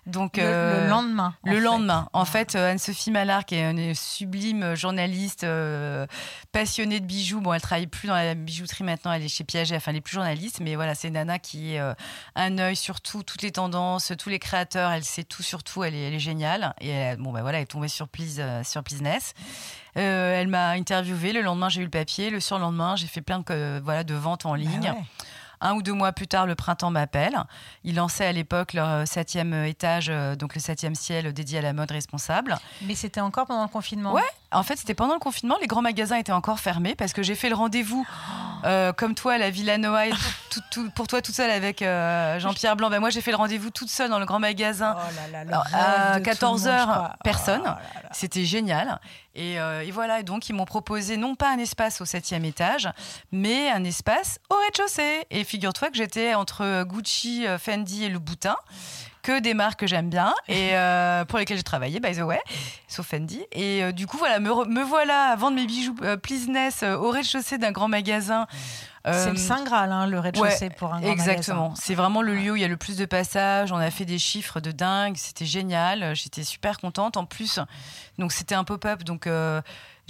[0.05, 1.35] Donc, le, lendemain.
[1.45, 2.10] Le lendemain.
[2.13, 6.07] En fait, euh, Anne-Sophie Mallard, qui est une sublime journaliste euh,
[6.51, 9.77] passionnée de bijoux, bon, elle travaille plus dans la bijouterie maintenant, elle est chez Piaget,
[9.77, 11.95] enfin, elle est plus journaliste, mais voilà, c'est Nana qui a euh,
[12.35, 15.85] un œil sur tout, toutes les tendances, tous les créateurs, elle sait tout sur tout,
[15.85, 16.75] elle est, elle est géniale.
[16.81, 19.35] Et elle, bon, bah voilà, elle est tombée sur, Please, sur Business.
[19.95, 23.81] elle m'a interviewé, le lendemain, j'ai eu le papier, le surlendemain, j'ai fait plein de,
[23.85, 24.95] voilà, de ventes en bah ligne.
[25.61, 27.37] Un ou deux mois plus tard, le printemps m'appelle.
[27.85, 31.73] Il lançait à l'époque leur septième étage, euh, donc le septième ciel dédié à la
[31.73, 32.57] mode responsable.
[32.83, 34.23] Mais c'était encore pendant le confinement Ouais,
[34.53, 35.57] en fait, c'était pendant le confinement.
[35.61, 38.07] Les grands magasins étaient encore fermés parce que j'ai fait le rendez-vous,
[38.65, 40.07] euh, comme toi, à la Villa Noah,
[40.71, 42.91] tout, pour toi toute seule avec euh, Jean-Pierre Blanc.
[42.91, 44.97] Ben, moi, j'ai fait le rendez-vous toute seule dans le grand magasin.
[44.99, 47.63] Oh à 14h, personne.
[47.65, 49.01] Oh c'était génial.
[49.39, 52.89] Euh, et, voilà, donc ils m'ont proposé non pas un espace au septième étage,
[53.31, 55.27] mais un espace au rez-de-chaussée.
[55.31, 58.57] Et figure-toi que j'étais entre Gucci, Fendi et Le Boutin
[59.23, 62.41] que des marques que j'aime bien et euh, pour lesquelles j'ai travaillé, by the way,
[62.89, 63.45] sauf Fendi.
[63.53, 66.17] Et du coup, voilà, me, voilà à vendre mes bijoux euh,
[66.97, 68.47] au rez-de-chaussée d'un grand magasin.
[69.05, 71.75] c'est le Saint Graal, hein, le rez-de-chaussée pour un grand Exactement.
[71.77, 73.73] C'est vraiment le lieu où il y a le plus de passages.
[73.73, 75.17] On a fait des chiffres de dingue.
[75.17, 76.15] C'était génial.
[76.15, 77.17] J'étais super contente.
[77.17, 77.61] En plus,
[78.19, 79.05] donc c'était un pop-up.
[79.05, 79.27] Donc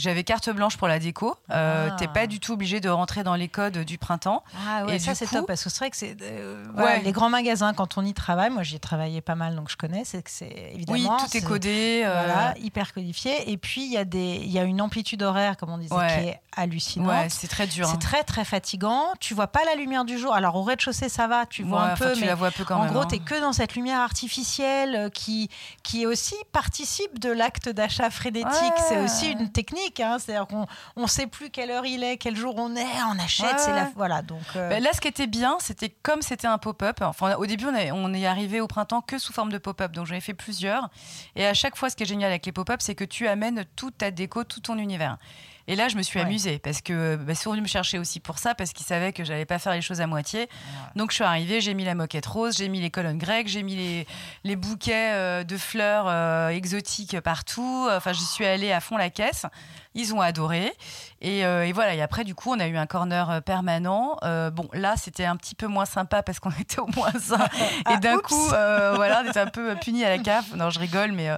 [0.01, 1.37] J'avais carte blanche pour la déco.
[1.51, 1.97] Euh, Ah.
[1.99, 4.43] T'es pas du tout obligé de rentrer dans les codes du printemps.
[4.67, 6.93] Ah ouais, Et ça c'est coup- top parce que c'est vrai que c'est euh, voilà,
[6.97, 7.03] Ouais.
[7.03, 8.49] les grands magasins quand on y travaille.
[8.51, 10.05] Moi j'y ai travaillé pas mal donc je connais.
[10.05, 12.03] C'est que c'est évidemment oui, tout est codé.
[12.05, 13.51] euh, Voilà, hyper codifié.
[13.51, 15.95] Et puis il y a des, il y a une amplitude horaire comme on disait
[15.95, 16.07] Ouais.
[16.23, 17.09] qui est hallucinante.
[17.09, 17.87] ouais, c'est très dur.
[17.87, 17.99] c'est hein.
[17.99, 19.05] très très fatigant.
[19.21, 20.33] Tu vois pas la lumière du jour.
[20.35, 22.77] Alors au rez-de-chaussée ça va, tu vois un peu, tu mais la vois peu quand
[22.77, 22.93] en même.
[22.93, 23.07] gros hein.
[23.07, 25.51] t'es que dans cette lumière artificielle euh, qui
[25.83, 28.75] qui aussi participe de l'acte d'achat frénétique.
[28.89, 29.90] C'est aussi une technique.
[29.99, 30.19] Hein.
[30.21, 33.47] C'est-à-dire qu'on on sait plus quelle heure il est, quel jour on est, on achète.
[33.47, 33.59] Ouais.
[33.59, 34.43] C'est la voilà donc.
[34.55, 36.99] euh, Ben, là, ce qui était bien, c'était comme c'était un pop-up.
[37.03, 39.91] Enfin, au début, on est, on est arrivé au printemps que sous forme de pop-up.
[39.93, 40.89] Donc, j'en ai fait plusieurs.
[41.35, 43.65] Et à chaque fois, ce qui est génial avec les pop-up, c'est que tu amènes
[43.75, 45.17] toute ta déco, tout ton univers.
[45.71, 46.25] Et là, je me suis Ouais.
[46.27, 49.13] amusée parce que bah, ils sont venus me chercher aussi pour ça, parce qu'ils savaient
[49.13, 50.49] que j'allais pas faire les choses à moitié.
[50.97, 53.63] Donc, je suis arrivée, j'ai mis la moquette rose, j'ai mis les colonnes grecques, j'ai
[53.63, 54.07] mis les,
[54.43, 57.89] les bouquets euh, de fleurs euh, exotiques partout.
[57.91, 59.47] Enfin, j'y suis allée à fond la caisse.
[59.95, 60.73] Ils ont adoré.
[61.21, 61.95] Et, euh, et voilà.
[61.95, 64.17] Et après, du coup, on a eu un corner euh, permanent.
[64.23, 67.49] Euh, bon, là, c'était un petit peu moins sympa parce qu'on était au moins un.
[67.85, 68.23] Ah, Et d'un oups.
[68.29, 70.45] coup, euh, voilà, on était un peu punis à la cave.
[70.57, 71.31] Non, je rigole, mais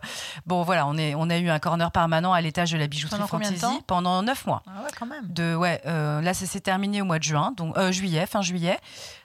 [0.44, 3.16] bon, voilà, on, est, on a eu un corner permanent à l'étage de la bijouterie
[3.18, 4.62] Pendant combien de Fantasy temps pendant neuf mois.
[4.66, 5.26] Ah ouais, quand même.
[5.28, 8.78] De, ouais, là, ça s'est terminé au mois de juin, donc juillet, fin juillet,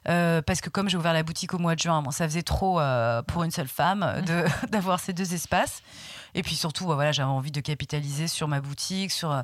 [0.06, 2.80] parce que comme j'ai ouvert la boutique au mois de juin, bon, ça faisait trop
[3.28, 4.24] pour une seule femme
[4.70, 5.82] d'avoir ces deux espaces.
[6.36, 9.42] Et puis surtout, bah, voilà, j'avais envie de capitaliser sur ma boutique, sur euh,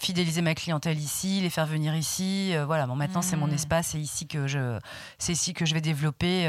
[0.00, 2.54] fidéliser ma clientèle ici, les faire venir ici.
[2.54, 3.54] euh, voilà, bon, maintenant c'est mon Mm.
[3.54, 4.78] espace, c'est ici que je,
[5.18, 6.46] c'est ici que je vais développer.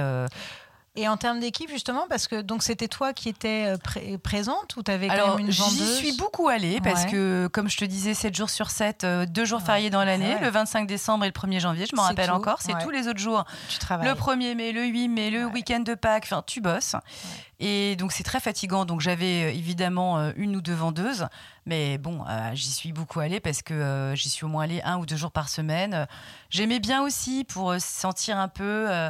[0.97, 4.17] Euh, Et en termes d'équipe, justement, parce que donc c'était toi qui étais euh, pré-
[4.17, 7.11] présente ou tu avais quand même une j'y vendeuse suis beaucoup allée parce Ouais.
[7.11, 9.65] que, comme je te disais, 7 jours sur 7, deux jours Ouais.
[9.65, 10.41] fériés dans l'année, Ouais.
[10.41, 12.33] le 25 décembre et le 1er janvier, je m'en rappelle tout.
[12.33, 12.61] encore.
[12.61, 12.83] C'est Ouais.
[12.83, 13.43] tous les autres jours.
[13.69, 14.07] Tu travailles.
[14.07, 16.95] Le 1er mai, le 8 mai, le week-end de Pâques, enfin, tu bosses.
[17.59, 18.83] Et donc, c'est très fatigant.
[18.85, 21.27] Donc, j'avais euh, évidemment euh, une ou deux vendeuses.
[21.65, 24.81] Mais bon, euh, j'y suis beaucoup allée parce que euh, j'y suis au moins allée
[24.83, 25.93] un ou deux jours par semaine.
[25.93, 26.05] Euh,
[26.49, 28.63] J'aimais bien aussi pour euh, sentir un peu.
[28.89, 29.09] euh,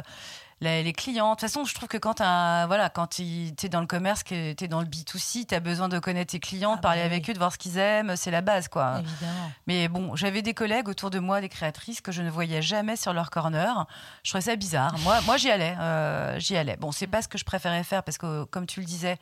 [0.60, 1.30] les clients.
[1.30, 4.52] De toute façon, je trouve que quand voilà, quand tu es dans le commerce, que
[4.54, 7.00] tu es dans le B2C, tu as besoin de connaître tes clients, Ah de parler
[7.00, 8.16] bah avec eux, de voir ce qu'ils aiment.
[8.16, 9.00] C'est la base, quoi.
[9.00, 9.52] Évidemment.
[9.66, 12.96] Mais bon, j'avais des collègues autour de moi, des créatrices que je ne voyais jamais
[12.96, 13.86] sur leur corner.
[14.22, 14.96] Je trouvais ça bizarre.
[15.00, 15.74] Moi, moi j'y allais.
[15.78, 16.76] euh, j'y allais.
[16.76, 19.18] Bon, c'est pas ce que je préférais faire parce que, comme tu le disais,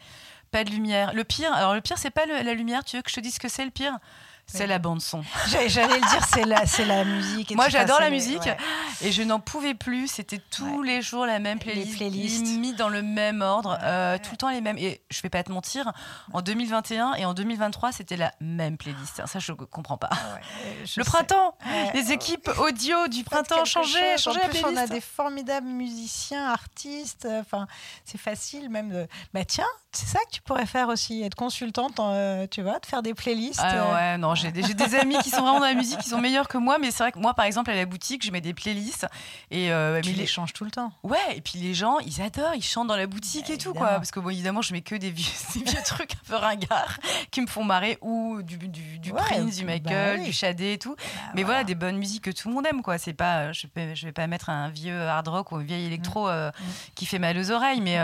[0.52, 1.12] pas de lumière.
[1.14, 2.84] Le pire, alors le pire, c'est pas le- la lumière.
[2.84, 3.98] Tu veux que je te dise ce que c'est le pire?
[4.46, 5.22] C'est la bande son.
[5.48, 7.50] J'allais le dire, c'est la, c'est la musique.
[7.50, 8.56] et Moi, j'adore la les- musique ouais.
[9.00, 10.06] et je n'en pouvais plus.
[10.06, 12.46] C'était tous les jours la même Les playlist, playlists.
[12.58, 14.78] mis dans le même ordre, euh, tout le temps les mêmes.
[14.78, 15.92] Et je vais pas te mentir,
[16.32, 19.22] en 2021 et en 2023, c'était la même playlist.
[19.26, 20.10] Ça, je comprends pas.
[20.12, 20.40] Ah ouais,
[20.84, 21.10] je Le sais.
[21.10, 21.56] printemps,
[21.94, 23.62] les équipes audio du printemps.
[23.62, 24.64] En changez la playlist.
[24.66, 27.24] On a des formidables musiciens, artistes.
[27.24, 27.66] euh, Enfin,
[28.04, 29.08] c'est facile même de.
[29.32, 32.86] Bah tiens, c'est ça que tu pourrais faire aussi, être consultante, euh, tu vois, de
[32.86, 33.60] faire des playlists.
[33.62, 36.08] Ah euh, ouais, non, j'ai des, des amis qui sont vraiment dans la musique, qui
[36.08, 38.30] sont meilleurs que moi, mais c'est vrai que moi, par exemple, à la boutique, je
[38.30, 39.06] mets des playlists
[39.50, 40.92] et euh, Tu mais les changes tout le temps.
[41.02, 43.88] Ouais, et puis les gens, ils adorent, ils chantent dans la boutique et tout, quoi.
[43.94, 46.98] Parce que, bon, évidemment, je mets que des vieux, des vieux trucs un peu ringards
[47.30, 50.26] qui me font marrer, ou du, du, du Ouais, Prince, du bah Michael, oui.
[50.26, 50.94] du Shadé et tout.
[50.96, 51.64] Bah, Mais voilà.
[51.64, 52.98] des bonnes musiques que tout le monde aime, quoi.
[52.98, 55.86] C'est pas, je vais, je vais pas mettre un vieux hard rock ou un vieil
[55.86, 56.64] électro euh, Mm.
[56.94, 57.98] qui fait mal aux oreilles, mais,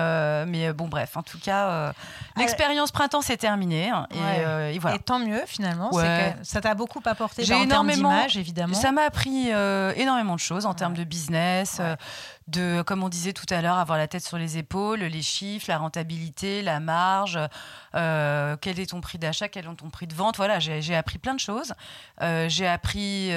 [0.47, 1.93] mais bon, bref, en tout cas, euh,
[2.37, 3.89] l'expérience printemps c'est terminé.
[3.91, 4.45] hein, et, Ouais.
[4.45, 4.97] euh, et voilà.
[4.97, 5.91] Et tant mieux finalement.
[5.93, 6.37] c'est Ouais.
[6.39, 8.75] que ça t'a beaucoup apporté J'ai bah, en termes d'image évidemment.
[8.75, 11.81] Ça m'a appris euh, énormément de choses en termes de business,
[12.49, 15.67] de, comme on disait tout à l'heure, avoir la tête sur les épaules, les chiffres,
[15.69, 17.39] la rentabilité, la marge,
[17.93, 20.37] quel est ton prix d'achat, quel est ton prix de vente.
[20.37, 21.73] Voilà, j'ai j'ai appris plein de choses.
[22.49, 23.31] J'ai appris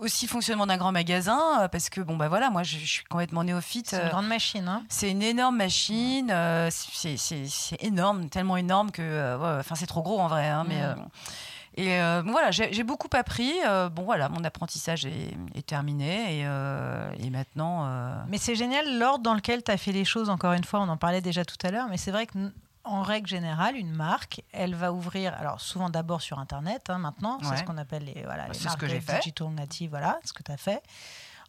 [0.00, 2.86] aussi le fonctionnement d'un grand magasin euh, parce que bon bah voilà, moi je, je
[2.86, 3.88] suis complètement néophyte.
[3.90, 4.68] C'est une euh, grande machine.
[4.68, 4.82] Hein.
[4.88, 9.86] c'est une énorme machine, euh, c'est c'est- c'est énorme, tellement énorme que, euh, enfin c'est
[9.86, 10.48] trop gros en vrai.
[10.48, 10.96] hein, mais, Mm.
[11.80, 13.52] euh, et voilà, j'ai j'ai beaucoup appris.
[13.92, 18.24] bon voilà, mon apprentissage est, est terminé et, et maintenant.
[18.28, 20.30] Mais c'est génial l'ordre dans lequel tu as fait les choses.
[20.30, 22.38] Encore une fois, on en parlait déjà tout à l'heure, mais c'est vrai que
[22.84, 27.38] en règle générale, une marque, elle va ouvrir, alors souvent d'abord sur Internet, hein, maintenant,
[27.42, 29.16] c'est ce qu'on appelle les, voilà, Bah, les marques que j'ai fait.
[29.18, 30.82] digital natives, voilà, ce que tu as fait.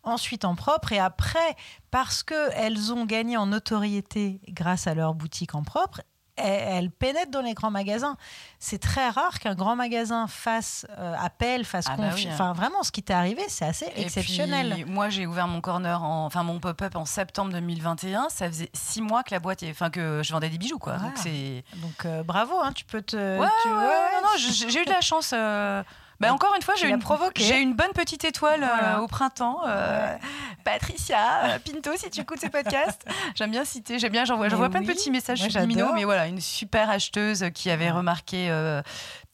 [0.03, 1.55] Ensuite en propre, et après,
[1.91, 6.01] parce qu'elles ont gagné en notoriété grâce à leur boutique en propre,
[6.38, 8.17] elles pénètrent dans les grands magasins.
[8.59, 12.31] C'est très rare qu'un grand magasin fasse euh, appel, fasse Ah bah confi- oui, hein.
[12.33, 14.71] Enfin, vraiment, ce qui t'est arrivé, c'est assez et exceptionnel.
[14.73, 18.27] puis, moi, j'ai ouvert mon corner, en, enfin mon pop-up en septembre 2021.
[18.29, 20.97] Ça faisait six mois que la boîte, enfin que je vendais des bijoux, quoi.
[20.97, 21.29] Donc Ah.
[21.77, 23.15] Donc euh, bravo, hein, tu peux te.
[23.15, 25.31] Ouais, tu- ouais, non, non, j'ai eu de la chance.
[25.33, 25.83] euh,
[26.20, 26.99] Bah, encore une fois, j'ai une,
[27.36, 29.61] j'ai une bonne petite étoile euh, au printemps.
[29.68, 30.16] Euh,
[30.63, 33.05] Patricia euh, Pinto, si tu écoutes ces podcasts.
[33.36, 35.61] J'aime bien citer, j'aime bien, j'envoie plein de petits messages sur
[35.93, 38.49] mais voilà, une super acheteuse qui avait remarqué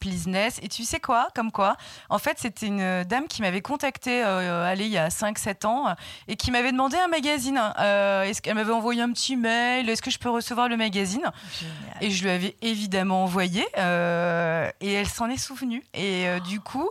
[0.00, 0.58] Pleaseness.
[0.62, 1.76] Et tu sais quoi Comme quoi
[2.08, 5.94] En fait, c'était une dame qui m'avait contacté allez, il y a 5-7 ans
[6.26, 7.60] et qui m'avait demandé un magazine.
[7.78, 9.88] est-ce qu'elle m'avait envoyé un petit mail?
[9.88, 11.30] Est-ce que je peux recevoir le magazine?
[12.00, 13.64] Et je lui avais évidemment envoyé.
[13.76, 15.82] et elle s'en est souvenue.
[15.94, 16.90] Et du coup, coup.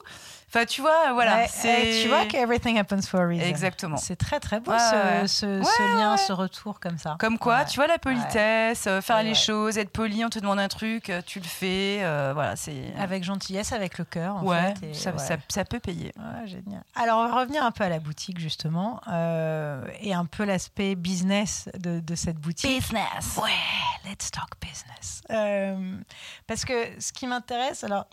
[0.54, 1.48] Enfin, tu vois, voilà.
[1.48, 3.46] tu vois que everything happens for a reason.
[3.46, 3.96] Exactement.
[3.96, 7.16] C'est très très beau ce, ce, lien, ce retour comme ça.
[7.20, 10.60] Comme quoi, tu vois la politesse, euh, faire les choses, être poli, on te demande
[10.60, 12.00] un truc, euh, tu le fais.
[12.02, 14.44] Euh, voilà, c'est avec gentillesse, avec le cœur.
[14.44, 16.12] ouais, ça, ça, peut payer.
[16.46, 16.84] génial.
[16.96, 19.00] Alors, on va revenir un peu à la boutique justement
[20.02, 22.70] et un peu l'aspect business de, de, cette boutique.
[22.70, 23.38] Business.
[23.42, 25.22] Ouais, let's talk business.
[26.46, 28.08] parce que ce qui m'intéresse, alors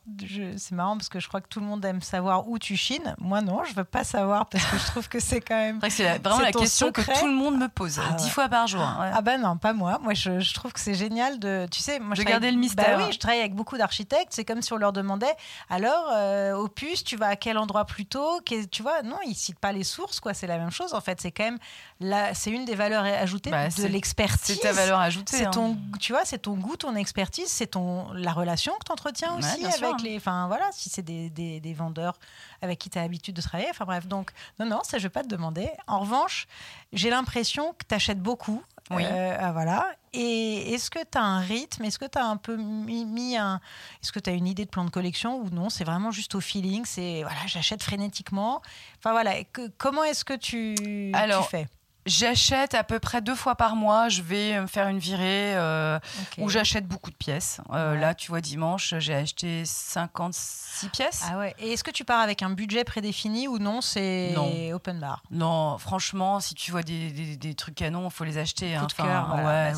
[0.56, 3.14] c'est marrant parce que je crois que tout le monde aime savoir où tu chines.
[3.18, 5.80] Moi, non, je veux pas savoir parce que je trouve que c'est quand même.
[5.88, 8.82] C'est vraiment la question que tout le monde me pose, ah dix fois par jour.
[8.82, 9.98] Ah ben non, pas moi.
[10.02, 12.98] Moi, je, trouve que c'est génial de, tu sais, moi, de garder le mystère.
[12.98, 14.28] Bah oui, je travaille avec beaucoup d'architectes.
[14.30, 15.34] C'est comme si on leur demandait,
[15.70, 18.40] alors, euh, Opus, tu vas à quel endroit plus tôt?
[18.44, 20.34] Tu vois, non, ils citent pas les sources, quoi.
[20.34, 20.94] C'est la même chose.
[20.94, 21.58] En fait, c'est quand même
[22.00, 24.56] c'est une des valeurs ajoutées bah, de l'expertise.
[24.56, 25.36] C'est ta valeur ajoutée.
[25.36, 25.98] C'est ton, hein.
[25.98, 29.64] tu vois, c'est ton goût, ton expertise, c'est ton la relation que tu entretiens aussi
[29.64, 32.18] avec les, enfin voilà, si c'est des, des, des vendeurs
[32.62, 33.70] avec qui tu as l'habitude de travailler.
[33.70, 35.68] Enfin bref, donc non, non, ça je vais pas te demander.
[35.86, 36.46] En revanche,
[36.92, 38.62] j'ai l'impression que tu achètes beaucoup.
[38.90, 39.02] Oui.
[39.04, 39.86] Euh, ah, voilà.
[40.12, 41.84] Et est-ce que tu as un rythme?
[41.84, 43.60] Est-ce que tu as un peu mis, un.
[44.02, 45.68] Est-ce que tu as une idée de plan de collection ou non?
[45.68, 46.84] C'est vraiment juste au feeling.
[46.86, 48.62] C'est voilà, j'achète frénétiquement.
[48.98, 49.34] Enfin voilà.
[49.76, 51.66] comment est-ce que tu, Alors, tu fais?
[52.08, 54.08] J'achète à peu près deux fois par mois.
[54.08, 55.98] Je vais me faire une virée euh,
[56.38, 57.60] où j'achète beaucoup de pièces.
[57.72, 61.24] Euh, là, tu vois, dimanche, j'ai acheté 56 pièces.
[61.30, 61.54] Ah ouais.
[61.58, 64.34] Et est-ce que tu pars avec un budget prédéfini ou non C'est
[64.72, 65.22] open bar?
[65.30, 68.74] Non, franchement, si tu vois des, des, trucs canons, il faut les acheter.
[68.74, 68.86] Hein.
[68.98, 69.72] ouais,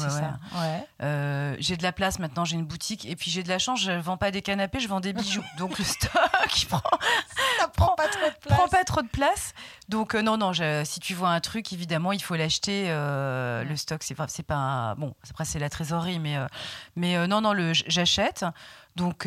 [1.00, 3.06] ouais, j'ai de la place maintenant, j'ai une boutique.
[3.06, 5.44] Et puis j'ai de la chance, je vends pas des canapés, je vends des bijoux.
[5.58, 6.12] Donc le stock,
[6.62, 6.80] il prend.
[7.58, 8.58] Ça prend pas trop de place.
[8.58, 9.54] Prend pas trop de place.
[9.90, 10.52] Donc euh, non, non,
[10.84, 12.84] si tu vois un truc, évidemment, il faut l'acheter.
[12.90, 15.14] Euh, le stock, c'est c'est pas bon.
[15.28, 16.46] Après, c'est la trésorerie, mais euh,
[16.94, 18.44] mais non, non, le j'achète.
[18.96, 19.26] Donc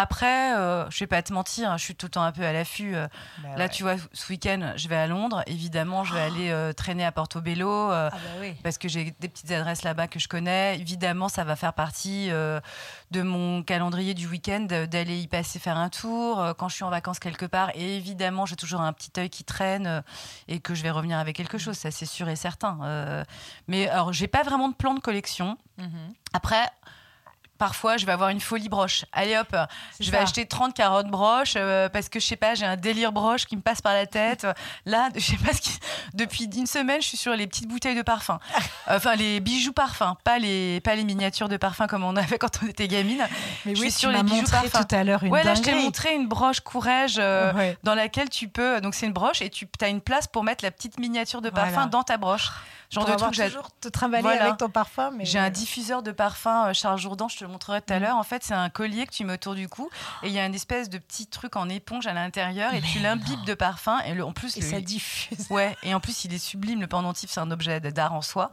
[0.00, 2.44] après, euh, je vais pas te mentir, hein, je suis tout le temps un peu
[2.44, 2.94] à l'affût.
[2.94, 3.08] Euh.
[3.42, 5.42] Bah là, tu vois, ce week-end, je vais à Londres.
[5.48, 6.32] Évidemment, je vais oh.
[6.32, 10.20] aller euh, traîner à Portobello ah bah parce que j'ai des petites adresses là-bas que
[10.20, 10.78] je connais.
[10.78, 15.88] Évidemment, ça va faire partie de mon calendrier du week-end d'aller y passer faire un
[15.88, 17.70] tour quand je suis en vacances quelque part.
[17.74, 20.04] Et évidemment, j'ai toujours un petit œil qui traîne
[20.46, 21.76] et que je vais revenir avec quelque chose.
[21.76, 23.24] Ça, c'est sûr et certain.
[23.66, 25.58] mais alors, j'ai pas vraiment de plan de collection.
[25.80, 26.12] Mm-hmm.
[26.34, 26.70] Après
[27.58, 29.04] parfois je vais avoir une folie broche.
[29.12, 29.54] Allez hop,
[30.00, 33.12] je vais acheter 30 carottes broches euh, parce que je sais pas, j'ai un délire
[33.12, 34.46] broche qui me passe par la tête.
[34.86, 35.78] Là, je sais pas ce qui...
[36.14, 38.38] depuis une semaine, je suis sur les petites bouteilles de parfum.
[38.90, 42.60] Enfin les bijoux parfum, pas les pas les miniatures de parfum comme on avait quand
[42.62, 43.26] on était gamine.
[43.66, 45.74] Mais je oui, suis sur les bijoux tout à l'heure une Ouais, là je t'ai
[45.74, 49.68] montré une broche courage euh, dans laquelle tu peux donc c'est une broche et tu
[49.80, 52.50] as une place pour mettre la petite miniature de parfum dans ta broche.
[52.90, 55.10] Genre de truc toujours te trimballer avec ton parfum.
[55.14, 55.26] Mais...
[55.26, 58.02] J'ai un diffuseur de parfum euh, Charles Jourdan, je te le montrerai tout à mm.
[58.02, 58.16] l'heure.
[58.16, 59.90] En fait, c'est un collier que tu mets autour du cou
[60.22, 62.98] et il y a une espèce de petit truc en éponge à l'intérieur et tu
[63.00, 65.46] l'imbibes de parfum et le, en plus et ça diffuse.
[65.50, 66.80] Ouais, et en plus il est sublime.
[66.80, 68.50] Le pendentif, c'est un objet d'art en soi.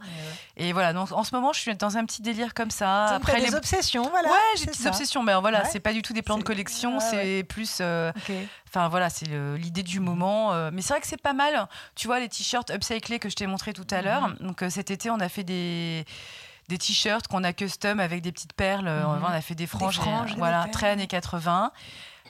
[0.56, 3.06] Et voilà, donc en ce moment, je suis dans un petit délire comme ça.
[3.06, 4.28] Après les obsessions, voilà.
[4.28, 7.00] Ouais, j'ai des petites obsessions, mais voilà, c'est pas du tout des plans de collection,
[7.00, 7.78] c'est plus.
[7.80, 8.12] Euh,
[8.76, 10.52] Enfin voilà, c'est l'idée du moment.
[10.52, 11.66] Euh, mais c'est vrai que c'est pas mal.
[11.94, 14.28] Tu vois les t-shirts upcyclés que je t'ai montré tout à l'heure.
[14.28, 14.36] Mhm.
[14.40, 16.04] Donc euh, cet été, on a fait des
[16.68, 18.84] des t-shirts qu'on a custom avec des petites perles.
[18.84, 19.22] Mhm.
[19.22, 19.98] On a fait des franges,
[20.36, 21.72] voilà, très années 80.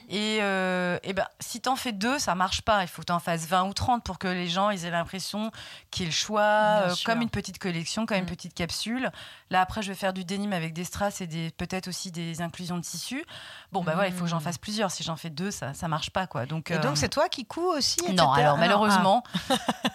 [0.09, 2.81] Et, euh, et ben, si t'en fais deux, ça marche pas.
[2.83, 5.51] Il faut que t'en fasses 20 ou 30 pour que les gens ils aient l'impression
[5.91, 6.41] qu'il y ait le choix,
[6.87, 8.27] euh, comme une petite collection, comme une mm.
[8.27, 9.11] petite capsule.
[9.49, 12.41] Là, après, je vais faire du denim avec des strass et des, peut-être aussi des
[12.41, 13.23] inclusions de tissu.
[13.71, 14.41] Bon, ben voilà, il faut que j'en mm.
[14.41, 14.91] fasse plusieurs.
[14.91, 16.45] Si j'en fais deux, ça, ça marche pas, quoi.
[16.45, 19.23] Donc, et donc, euh, c'est toi qui couds aussi Non, alors ah, malheureusement,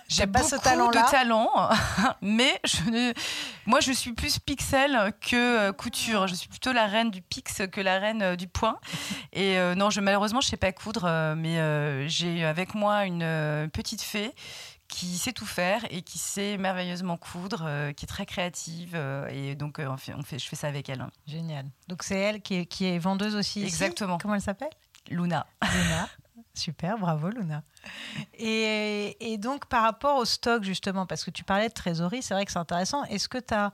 [0.08, 1.50] j'ai pas ce talent de talent,
[2.20, 3.12] mais je ne...
[3.66, 6.26] moi, je suis plus pixel que couture.
[6.26, 8.78] Je suis plutôt la reine du pix que la reine du point.
[9.32, 13.22] Et non, je malheureusement, je sais pas coudre, euh, mais euh, j'ai avec moi une
[13.22, 14.34] euh, petite fée
[14.92, 18.94] qui sait tout faire et qui sait merveilleusement coudre, qui est très créative.
[19.30, 21.00] et donc, on fait, on fait, je fais ça avec elle.
[21.00, 21.10] Hein.
[21.26, 21.66] Génial.
[21.88, 24.18] Donc, c'est elle qui est, qui est, vendeuse aussi Exactement.
[24.18, 24.70] Comment elle s'appelle?
[25.10, 25.46] Luna.
[25.62, 26.08] Luna.
[26.54, 27.62] Super, bravo Luna.
[28.34, 32.34] Et, et, donc, par rapport au stock, justement, parce que tu parlais de trésorerie, c'est
[32.34, 33.04] vrai que c'est intéressant.
[33.04, 33.72] Est-ce que tu as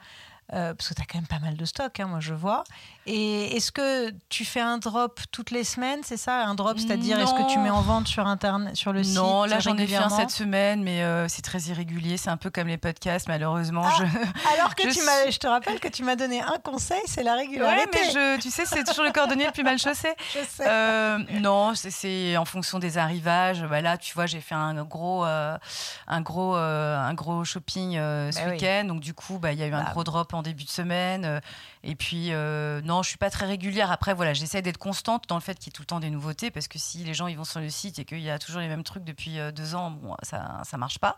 [0.54, 2.64] euh, parce que tu as quand même pas mal de stock, hein, moi je vois.
[3.04, 7.18] Et est-ce que tu fais un drop toutes les semaines, c'est ça Un drop, c'est-à-dire
[7.18, 9.86] est-ce que tu mets en vente sur internet, sur le site Non, là j'en ai
[9.86, 12.16] fait un cette semaine, mais euh, c'est très irrégulier.
[12.16, 13.84] C'est un peu comme les podcasts, malheureusement.
[13.84, 14.02] Ah,
[14.54, 17.22] alors que je tu m'as, je te rappelle que tu m'as donné un conseil, c'est
[17.22, 17.98] la régularité.
[17.98, 20.08] Ouais, mais tu sais, c'est toujours le cordonnier le plus mal chaussé.
[20.34, 20.64] Je sais.
[20.66, 23.64] Euh, non, c'est en fonction des arrivages.
[23.64, 28.50] Bah, là, tu vois, j'ai fait un gros, un gros, un gros shopping ce bah
[28.50, 30.70] week-end, donc du coup, bah, il y a eu un gros drop en début de
[30.70, 31.40] semaine.
[31.88, 33.90] Et puis, non, je suis pas très régulière.
[33.90, 36.10] Après, voilà, j'essaie d'être constante dans le fait qu'il y ait tout le temps des
[36.10, 38.38] nouveautés, parce que si les gens ils vont sur le site et qu'il y a
[38.38, 41.16] toujours les mêmes trucs depuis euh, deux ans, bon, ça ça marche pas.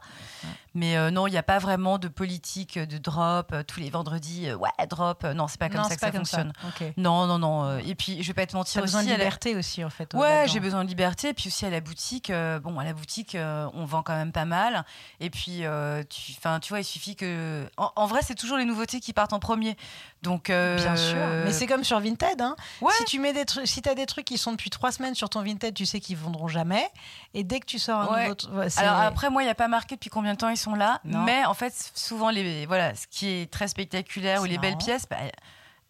[0.74, 3.90] Mais euh, non, il n'y a pas vraiment de politique de drop euh, tous les
[3.90, 4.52] vendredis.
[4.52, 5.24] ouais, drop.
[5.24, 6.52] non, c'est pas comme ça que ça fonctionne.
[6.96, 7.78] Non, non, non.
[7.78, 8.80] et puis, je vais pas te mentir.
[8.80, 10.14] As besoin de liberté aussi, en fait.
[10.14, 11.28] Ouais, j'ai besoin de liberté.
[11.28, 14.44] Et puis aussi à la boutique, bon, à la boutique, on vend quand même pas
[14.44, 14.84] mal.
[15.20, 15.62] Et puis,
[16.08, 17.68] tu, tu vois, il suffit que.
[17.76, 19.76] En, vrai, c'est toujours les nouveautés qui partent en premier.
[20.22, 21.16] Donc, bien sûr.
[21.44, 22.40] Mais c'est comme sur Vinted.
[22.40, 22.56] Hein.
[22.98, 25.28] Si tu mets des trucs, si as des trucs qui sont depuis trois semaines sur
[25.28, 26.88] ton Vinted, tu sais qu'ils vendront jamais.
[27.34, 28.36] Et dès que tu sors un nouveau,
[28.76, 31.00] alors après moi, il n'y a pas marqué depuis combien de temps ils sont là,
[31.04, 35.06] mais en fait, souvent les voilà, ce qui est très spectaculaire ou les belles pièces,
[35.08, 35.16] bah,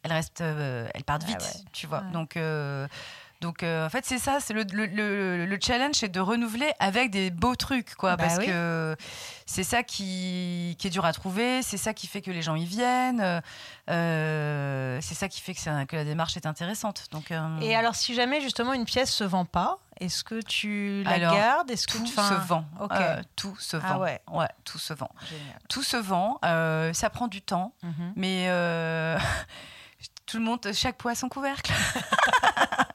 [0.02, 2.00] elles restent, euh, elles partent ah vite, tu vois.
[2.12, 2.86] Donc euh,
[3.40, 7.10] donc euh, en fait c'est ça, c'est le, le, le, challenge, c'est de renouveler avec
[7.10, 8.96] des beaux trucs, quoi, bah parce que
[9.46, 12.54] c'est ça qui, qui, est dur à trouver, c'est ça qui fait que les gens
[12.54, 13.40] y viennent,
[13.88, 17.06] euh, c'est ça qui fait que, que, la démarche est intéressante.
[17.12, 21.02] Donc euh, et alors si jamais justement une pièce se vend pas, est-ce que tu
[21.04, 21.70] la gardes?
[21.70, 22.66] Est-ce que tout se vend
[23.36, 23.88] Tout se vend.
[23.88, 24.20] Ah ouais.
[24.32, 24.48] ouais.
[24.64, 25.10] tout se vend.
[25.70, 26.38] Tout se vend.
[26.42, 28.12] ça prend du temps, mhm.
[28.16, 28.48] mais
[30.26, 31.72] tout le monde, chaque poisson couvercle.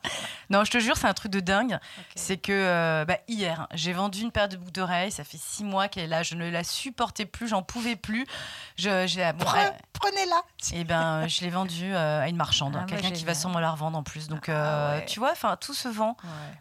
[0.49, 1.77] non, je te jure, c'est un truc de dingue.
[2.15, 5.11] C'est que euh, bah, hier, j'ai vendu une paire de boucles d'oreilles.
[5.11, 6.23] Ça fait six mois qu'elle est là.
[6.23, 8.25] Je ne la supportais plus, j'en pouvais plus.
[8.77, 9.29] Je, j'ai,
[9.99, 10.41] Prenez-la.
[10.73, 13.59] Et eh ben, je l'ai vendue euh, à une marchande, ah, quelqu'un qui va sûrement
[13.59, 14.27] la revendre en plus.
[14.27, 16.17] Donc, ah, euh, tu vois, enfin, tout se vend,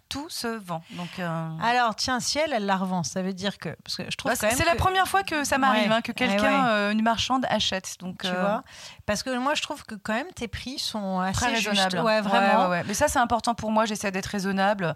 [0.09, 0.83] tout se vend.
[0.91, 4.17] Donc, alors, tiens, si elle, elle la revend, ça veut dire que, parce que je
[4.17, 7.97] trouve bah, c'est la première fois que ça m'arrive, hein, que quelqu'un, une marchande achète.
[8.01, 8.63] Donc, tu vois,
[9.07, 12.01] parce que moi, je trouve que quand même tes prix sont assez Très raisonnables.
[12.01, 12.69] Ouais, vraiment.
[12.87, 13.85] Mais ça, c'est important pour moi.
[13.85, 14.95] J'essaie d'être raisonnable.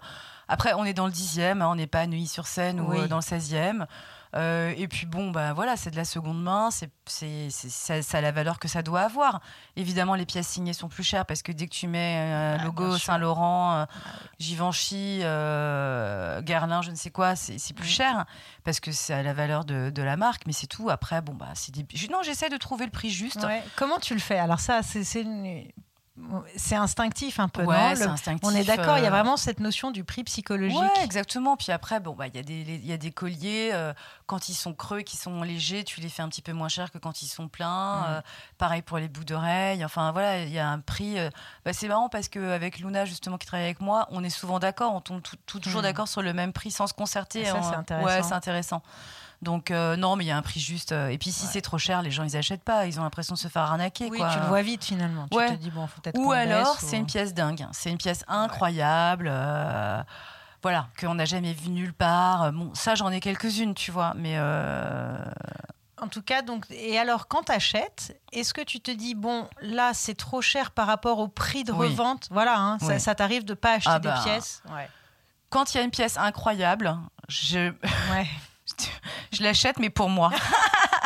[0.49, 3.17] Après, on est dans le 10e, hein, on n'est pas à Neuilly-sur-Seine ou euh, dans
[3.17, 3.85] le 16e.
[4.35, 8.17] Euh, et puis bon, bah voilà, c'est de la seconde main, c'est, c'est, ça, ça,
[8.19, 9.41] a la valeur que ça doit avoir.
[9.75, 12.63] Évidemment, les pièces signées sont plus chères parce que dès que tu mets un ah,
[12.63, 14.09] logo Saint-Laurent, euh, ah
[14.39, 18.25] Givenchy, euh, Guerlain, je ne sais quoi, c'est, plus cher
[18.63, 20.89] parce que c'est la valeur de, de, la marque, mais c'est tout.
[20.89, 21.85] Après, bon, bah, c'est des...
[22.09, 23.45] Non, j'essaie de trouver le prix juste.
[23.75, 24.37] Comment tu le fais?
[24.37, 25.25] Alors ça, c'est, c'est
[26.55, 29.37] c'est instinctif un peu, ouais, non instinctif, On est d'accord, il y a euh, vraiment
[29.37, 30.77] cette notion du prix psychologique.
[30.77, 31.57] Ouais, exactement.
[31.57, 33.93] Puis après, bon, bah, il y, a des, y a des colliers, euh,
[34.25, 36.91] quand ils sont creux, qui sont légers, tu les fais un petit peu moins cher
[36.91, 38.01] que quand ils sont pleins.
[38.01, 38.05] Mm.
[38.07, 38.21] Euh,
[38.57, 39.83] pareil pour les bouts d'oreilles.
[39.83, 41.17] Enfin, voilà, il y a un prix.
[41.65, 44.93] Bah, c'est marrant parce qu'avec Luna, justement, qui travaille avec moi, on est souvent d'accord,
[44.93, 45.83] on tombe toujours mm.
[45.83, 47.45] d'accord sur le même prix sans se concerter.
[47.45, 48.07] Ça, c'est intéressant.
[48.07, 48.81] Ouais, c'est intéressant.
[49.41, 50.91] Donc euh, non, mais il y a un prix juste.
[50.91, 52.85] Euh, et puis si c'est trop cher, les gens ils achètent pas.
[52.87, 54.09] Ils ont l'impression de se faire arnaquer.
[54.09, 55.27] Oui, tu le vois vite finalement.
[55.31, 56.19] Tu te dis bon, faut peut-être.
[56.19, 57.65] Ou alors c'est une pièce dingue.
[57.71, 59.29] C'est une pièce incroyable.
[59.31, 60.01] Euh,
[60.61, 62.51] voilà, qu'on n'a jamais vu nulle part.
[62.51, 64.37] Bon, ça j'en ai quelques-unes, tu vois, mais.
[66.01, 69.49] En tout cas, donc, et alors, quand tu achètes, est-ce que tu te dis, bon,
[69.59, 72.29] là, c'est trop cher par rapport au prix de revente?
[72.31, 74.21] Voilà, hein, ça, t'arrive de pas acheter ah des bah.
[74.23, 74.63] pièces?
[75.49, 77.71] Quand il y a une pièce incroyable, je.
[78.11, 78.27] Ouais.
[79.33, 80.31] je l'achète, mais pour moi.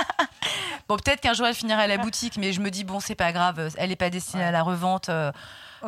[0.87, 3.15] bon, peut-être qu'un jour elle finira à la boutique, mais je me dis, bon, c'est
[3.15, 5.09] pas grave, elle n'est pas destinée à la revente.
[5.09, 5.31] Euh,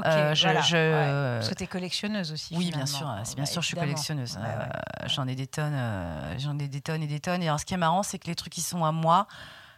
[0.05, 2.53] euh, je, Parce que tu es collectionneuse aussi.
[2.57, 4.37] Oui, bien sûr, bien sûr, je suis collectionneuse.
[4.41, 4.65] Euh,
[5.05, 5.79] j'en ai des tonnes,
[6.37, 7.41] j'en ai des tonnes et des tonnes.
[7.41, 9.27] Et alors, ce qui est marrant, c'est que les trucs qui sont à moi,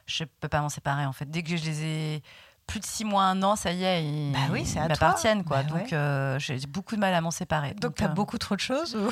[0.05, 1.29] je peux pas m'en séparer en fait.
[1.29, 2.23] Dès que je les ai
[2.67, 5.43] plus de six mois, un an, ça y est, ils, bah oui, m'appartiennent.
[5.43, 5.63] Quoi.
[5.63, 7.73] Bah donc, euh, j'ai beaucoup de mal à m'en séparer.
[7.75, 9.09] Donc, tu as euh, beaucoup trop de choses ou...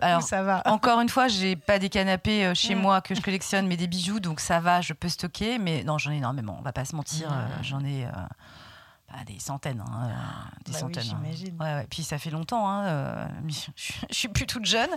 [0.00, 0.62] Alors, ça va?
[0.66, 3.88] Encore une fois, j'ai pas des canapés euh, chez moi que je collectionne, mais des
[3.88, 5.58] bijoux, donc ça va, je peux stocker.
[5.58, 7.28] Mais non, j'en ai énormément, on va pas se mentir.
[7.62, 8.06] j'en ai
[9.16, 9.82] bah, des centaines.
[9.86, 10.10] Hein,
[10.64, 11.02] des bah centaines.
[11.02, 11.56] Oui, j'imagine.
[11.58, 11.86] Ouais, ouais.
[11.88, 12.68] Puis ça fait longtemps.
[12.68, 14.90] Hein, je suis plus toute jeune.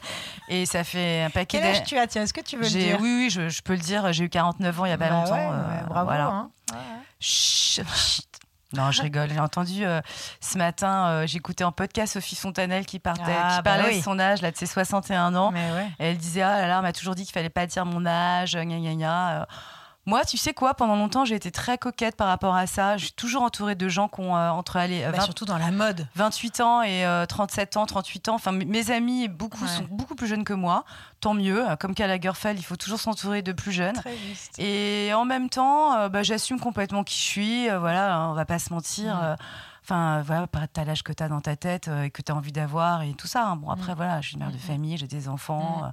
[0.49, 2.69] Et ça fait un paquet Quel âge tu as Tiens, est-ce que tu veux le
[2.69, 4.11] dire Oui, oui, je, peux le dire.
[4.11, 5.51] J'ai eu 49 ans il y a pas bah longtemps.
[5.87, 6.05] bravo.
[6.05, 6.27] Voilà.
[6.27, 6.51] Hein.
[7.19, 7.85] Chut.
[8.73, 9.29] Non, je rigole.
[9.29, 9.99] J'ai entendu euh,
[10.41, 14.03] ce matin, euh, j'écoutais en podcast Sophie Fontanelle qui, partait, ah, qui bah parlait de
[14.03, 15.51] son âge, là, de ses 61 ans.
[15.99, 18.05] Et elle disait Ah là là, on m'a toujours dit qu'il fallait pas dire mon
[18.05, 19.47] âge, gna gna gna.
[20.05, 22.97] Moi, tu sais quoi, pendant longtemps, j'ai été très coquette par rapport à ça.
[22.97, 25.71] Je suis toujours entourée de gens qui ont euh, entre allez, bah, surtout dans la
[25.71, 28.35] mode, 28 ans et 37 euh, ans, 38 ans.
[28.35, 30.83] Enfin, mes amis beaucoup sont beaucoup plus jeunes que moi.
[31.19, 31.63] Tant mieux.
[31.79, 33.95] Comme qu'à Lagerfeld, il faut toujours s'entourer de plus jeunes.
[33.95, 34.57] Très juste.
[34.57, 37.69] Et en même temps, euh, bah, j'assume complètement qui je suis.
[37.69, 39.15] voilà, on va pas se mentir.
[39.15, 39.35] Mm.
[39.89, 42.51] Enfin, voilà, t'as l'âge que tu as dans ta tête et que tu as envie
[42.51, 43.47] d'avoir et tout ça.
[43.47, 43.55] Hein.
[43.55, 43.95] Bon, après, mm.
[43.95, 45.91] voilà, je suis une mère de mm, famille, j'ai des enfants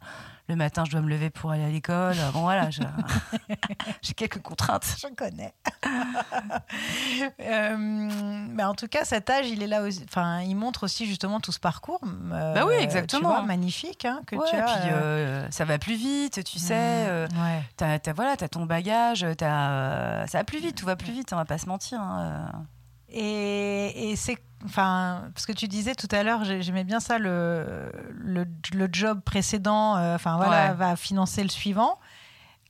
[0.49, 2.15] le matin, je dois me lever pour aller à l'école.
[2.33, 2.69] Bon, voilà,
[4.03, 4.97] j'ai quelques contraintes.
[5.01, 5.55] Je connais.
[7.41, 10.05] euh, mais en tout cas, cet âge, il est là aussi.
[10.09, 12.01] Enfin, il montre aussi justement tout ce parcours.
[12.33, 13.31] Euh, bah oui, exactement.
[13.31, 14.59] Tu vois, magnifique hein, que tu as.
[14.59, 17.07] Et puis, euh, euh, ça va plus vite, tu sais.
[17.07, 17.63] Mmh, ouais.
[17.77, 21.33] T'as, as, voilà, as ton bagage, as, ça va plus vite, tout va plus vite,
[21.33, 22.01] on va pas se mentir.
[22.01, 22.67] Hein,
[23.11, 27.93] et, et c'est Enfin, parce que tu disais tout à l'heure, j'aimais bien ça, le,
[28.15, 31.99] le, job précédent, euh, enfin voilà, va financer le suivant.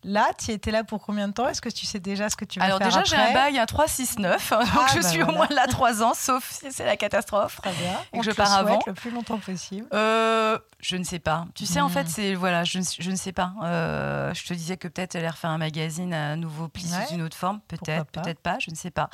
[0.05, 1.49] Là, tu étais là pour combien de temps?
[1.49, 3.59] Est-ce que tu sais déjà ce que tu vas Alors faire déjà, j'ai un bail
[3.59, 6.85] à 369, donc ah, je bah suis au moins là 3 ans, sauf si c'est
[6.85, 7.61] la catastrophe.
[7.61, 7.99] Très bien.
[8.13, 8.79] Et que je pars avant.
[8.87, 9.87] le plus longtemps possible.
[9.93, 11.47] Euh, je ne sais pas.
[11.55, 12.09] Tu sais, en fait, hmm.
[12.09, 13.55] c'est voilà, je, je, ne sais pas.
[13.63, 17.15] Euh, je te disais que peut-être elle allait refaire un magazine à nouveau pli sous
[17.15, 19.11] une autre forme, peut-être, peut-être pas, je ne sais pas.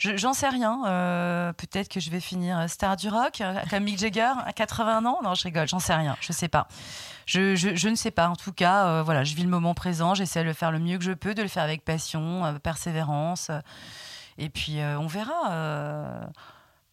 [0.00, 0.82] J'en sais rien.
[0.86, 5.18] Euh, peut-être que je vais finir star du rock, comme Mick Jagger à 80 ans.
[5.22, 6.16] Non, je rigole, j'en sais rien.
[6.20, 6.66] Je sais pas
[7.30, 8.28] je, ne sais pas.
[8.28, 10.14] En tout cas, euh, voilà, je vis le moment présent.
[10.14, 12.58] J'essaie de le faire le mieux que je peux, de le faire avec passion, euh,
[12.58, 13.50] persévérance.
[14.38, 16.30] et puis, euh, on verra.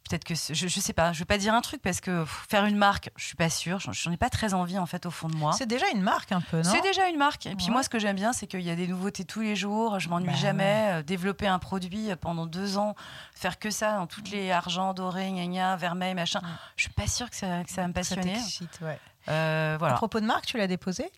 [0.07, 1.13] Peut-être que je, ne sais pas.
[1.13, 3.79] Je vais pas dire un truc parce que faire une marque, je suis pas sûre.
[3.79, 5.53] J'en ai pas très envie en fait au fond de moi.
[5.53, 6.71] C'est déjà une marque un peu, non?
[6.71, 7.45] C'est déjà une marque.
[7.45, 9.55] Et puis moi, ce que j'aime bien, c'est qu'il y a des nouveautés tous les
[9.55, 9.99] jours.
[9.99, 11.03] Je m'ennuie bah jamais.
[11.03, 12.95] Développer un produit pendant deux ans,
[13.33, 16.41] faire que ça dans toutes les argents dorés, gna gna, vermeil, machin.
[16.75, 18.37] Je suis pas sûre que ça, que ça va me passionner.
[18.39, 18.99] Ça ouais.
[19.29, 19.95] Euh, voilà.
[19.95, 21.11] À propos de marque, tu l'as déposé?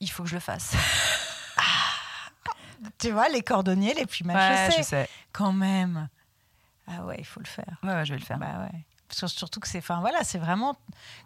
[0.00, 0.72] Il faut que je le fasse.
[1.56, 5.08] Ah, tu vois, les cordonniers, les plus mal je sais.
[5.32, 6.08] Quand même.
[6.86, 7.78] Ah ouais, il faut le faire.
[7.82, 8.38] Ouais, je vais le faire.
[8.38, 8.84] Bah ouais.
[9.10, 10.78] Surtout que c'est, enfin voilà, c'est vraiment que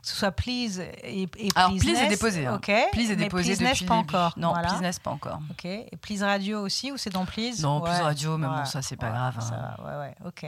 [0.02, 2.46] ce soit please et, et Alors please est déposé.
[2.46, 2.56] Hein.
[2.56, 2.70] Ok.
[2.92, 4.34] Please est déposé please depuis pas encore.
[4.36, 4.74] Non, voilà.
[4.74, 5.40] please pas encore.
[5.50, 5.64] Ok.
[5.64, 7.62] Et please radio aussi ou c'est dans please?
[7.62, 9.36] Non, please radio, mais bon ça c'est pas grave.
[9.38, 9.40] Hein.
[9.40, 10.14] Ça, ouais ouais.
[10.26, 10.44] Ok.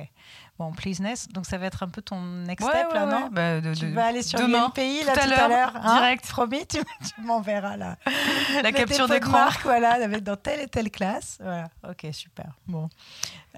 [0.61, 3.73] Bon, Pleaseness, donc ça va être un peu ton next step là, non bah, de,
[3.73, 6.29] Tu vas aller sur demain, pays là tout à l'heure, hein direct.
[6.29, 6.83] Promis, tu,
[7.23, 7.97] m'enverras là.
[8.63, 9.49] La capture d'écran.
[9.63, 11.39] voilà, dans telle et telle classe.
[11.41, 12.59] Voilà, ok, super.
[12.67, 12.91] Bon.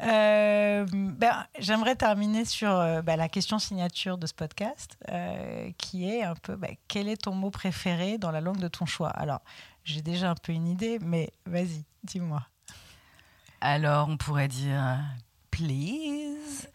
[0.01, 6.09] Euh, ben, J'aimerais terminer sur euh, ben, la question signature de ce podcast, euh, qui
[6.09, 9.11] est un peu ben, quel est ton mot préféré dans la langue de ton choix?
[9.11, 9.41] Alors,
[9.83, 12.47] j'ai déjà un peu une idée, mais vas-y, dis-moi.
[13.61, 15.01] Alors, on pourrait dire
[15.53, 16.67] please.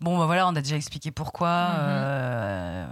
[0.00, 1.68] Bon, bah voilà, on a déjà expliqué pourquoi.
[1.68, 1.76] Mhm.
[1.78, 2.86] Euh,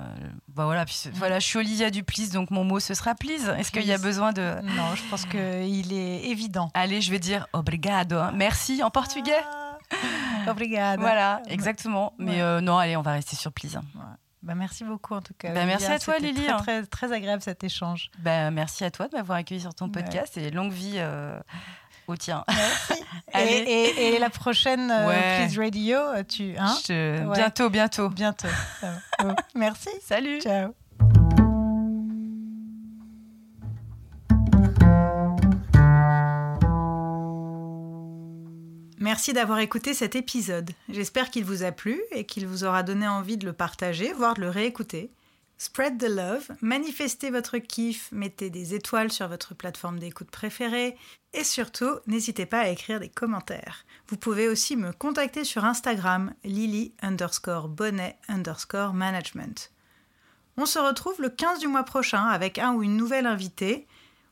[0.48, 3.48] bah voilà, puis voilà, je suis Olivia Duplice, donc mon mot ce sera please.
[3.58, 4.60] Est-ce qu'il y a besoin de.
[4.62, 6.70] Non, je pense qu'il est évident.
[6.74, 8.16] Allez, je vais dire obrigado.
[8.34, 9.32] Merci en portugais.
[9.42, 11.00] Ah, obrigado.
[11.00, 12.12] Voilà, exactement.
[12.18, 13.78] Mais euh, non, allez, on va rester sur please.
[14.42, 15.52] Bah, merci beaucoup en tout cas.
[15.52, 16.44] Bah, merci à toi Lily.
[16.44, 18.10] Très, très, très, agréable cet échange.
[18.18, 21.40] Bah, merci à toi de m'avoir accueilli sur ton podcast et longue vie euh,
[22.08, 22.44] au tien.
[22.48, 23.04] Merci.
[23.34, 25.98] et, et, la prochaine euh, Please Radio,
[26.28, 26.54] tu.
[26.58, 26.76] Hein
[27.34, 28.08] Bientôt, bientôt.
[28.08, 28.48] Bientôt.
[29.54, 29.90] merci.
[30.02, 30.40] Salut.
[30.40, 30.74] Ciao.
[39.00, 40.70] Merci d'avoir écouté cet épisode.
[40.88, 44.34] J'espère qu'il vous a plu et qu'il vous aura donné envie de le partager, voire
[44.34, 45.10] de le réécouter.
[45.60, 50.96] Spread the love, manifestez votre kiff, mettez des étoiles sur votre plateforme d'écoute préférée
[51.32, 53.84] et surtout, n'hésitez pas à écrire des commentaires.
[54.06, 59.72] Vous pouvez aussi me contacter sur Instagram lily underscore bonnet underscore management.
[60.56, 63.88] On se retrouve le 15 du mois prochain avec un ou une nouvelle invitée,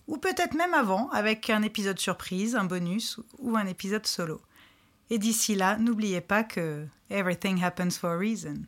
[0.06, 4.40] ou peut-être même avant avec un épisode surprise, un bonus ou un épisode solo.
[5.10, 8.66] Et d'ici là, n'oubliez pas que everything happens for a reason.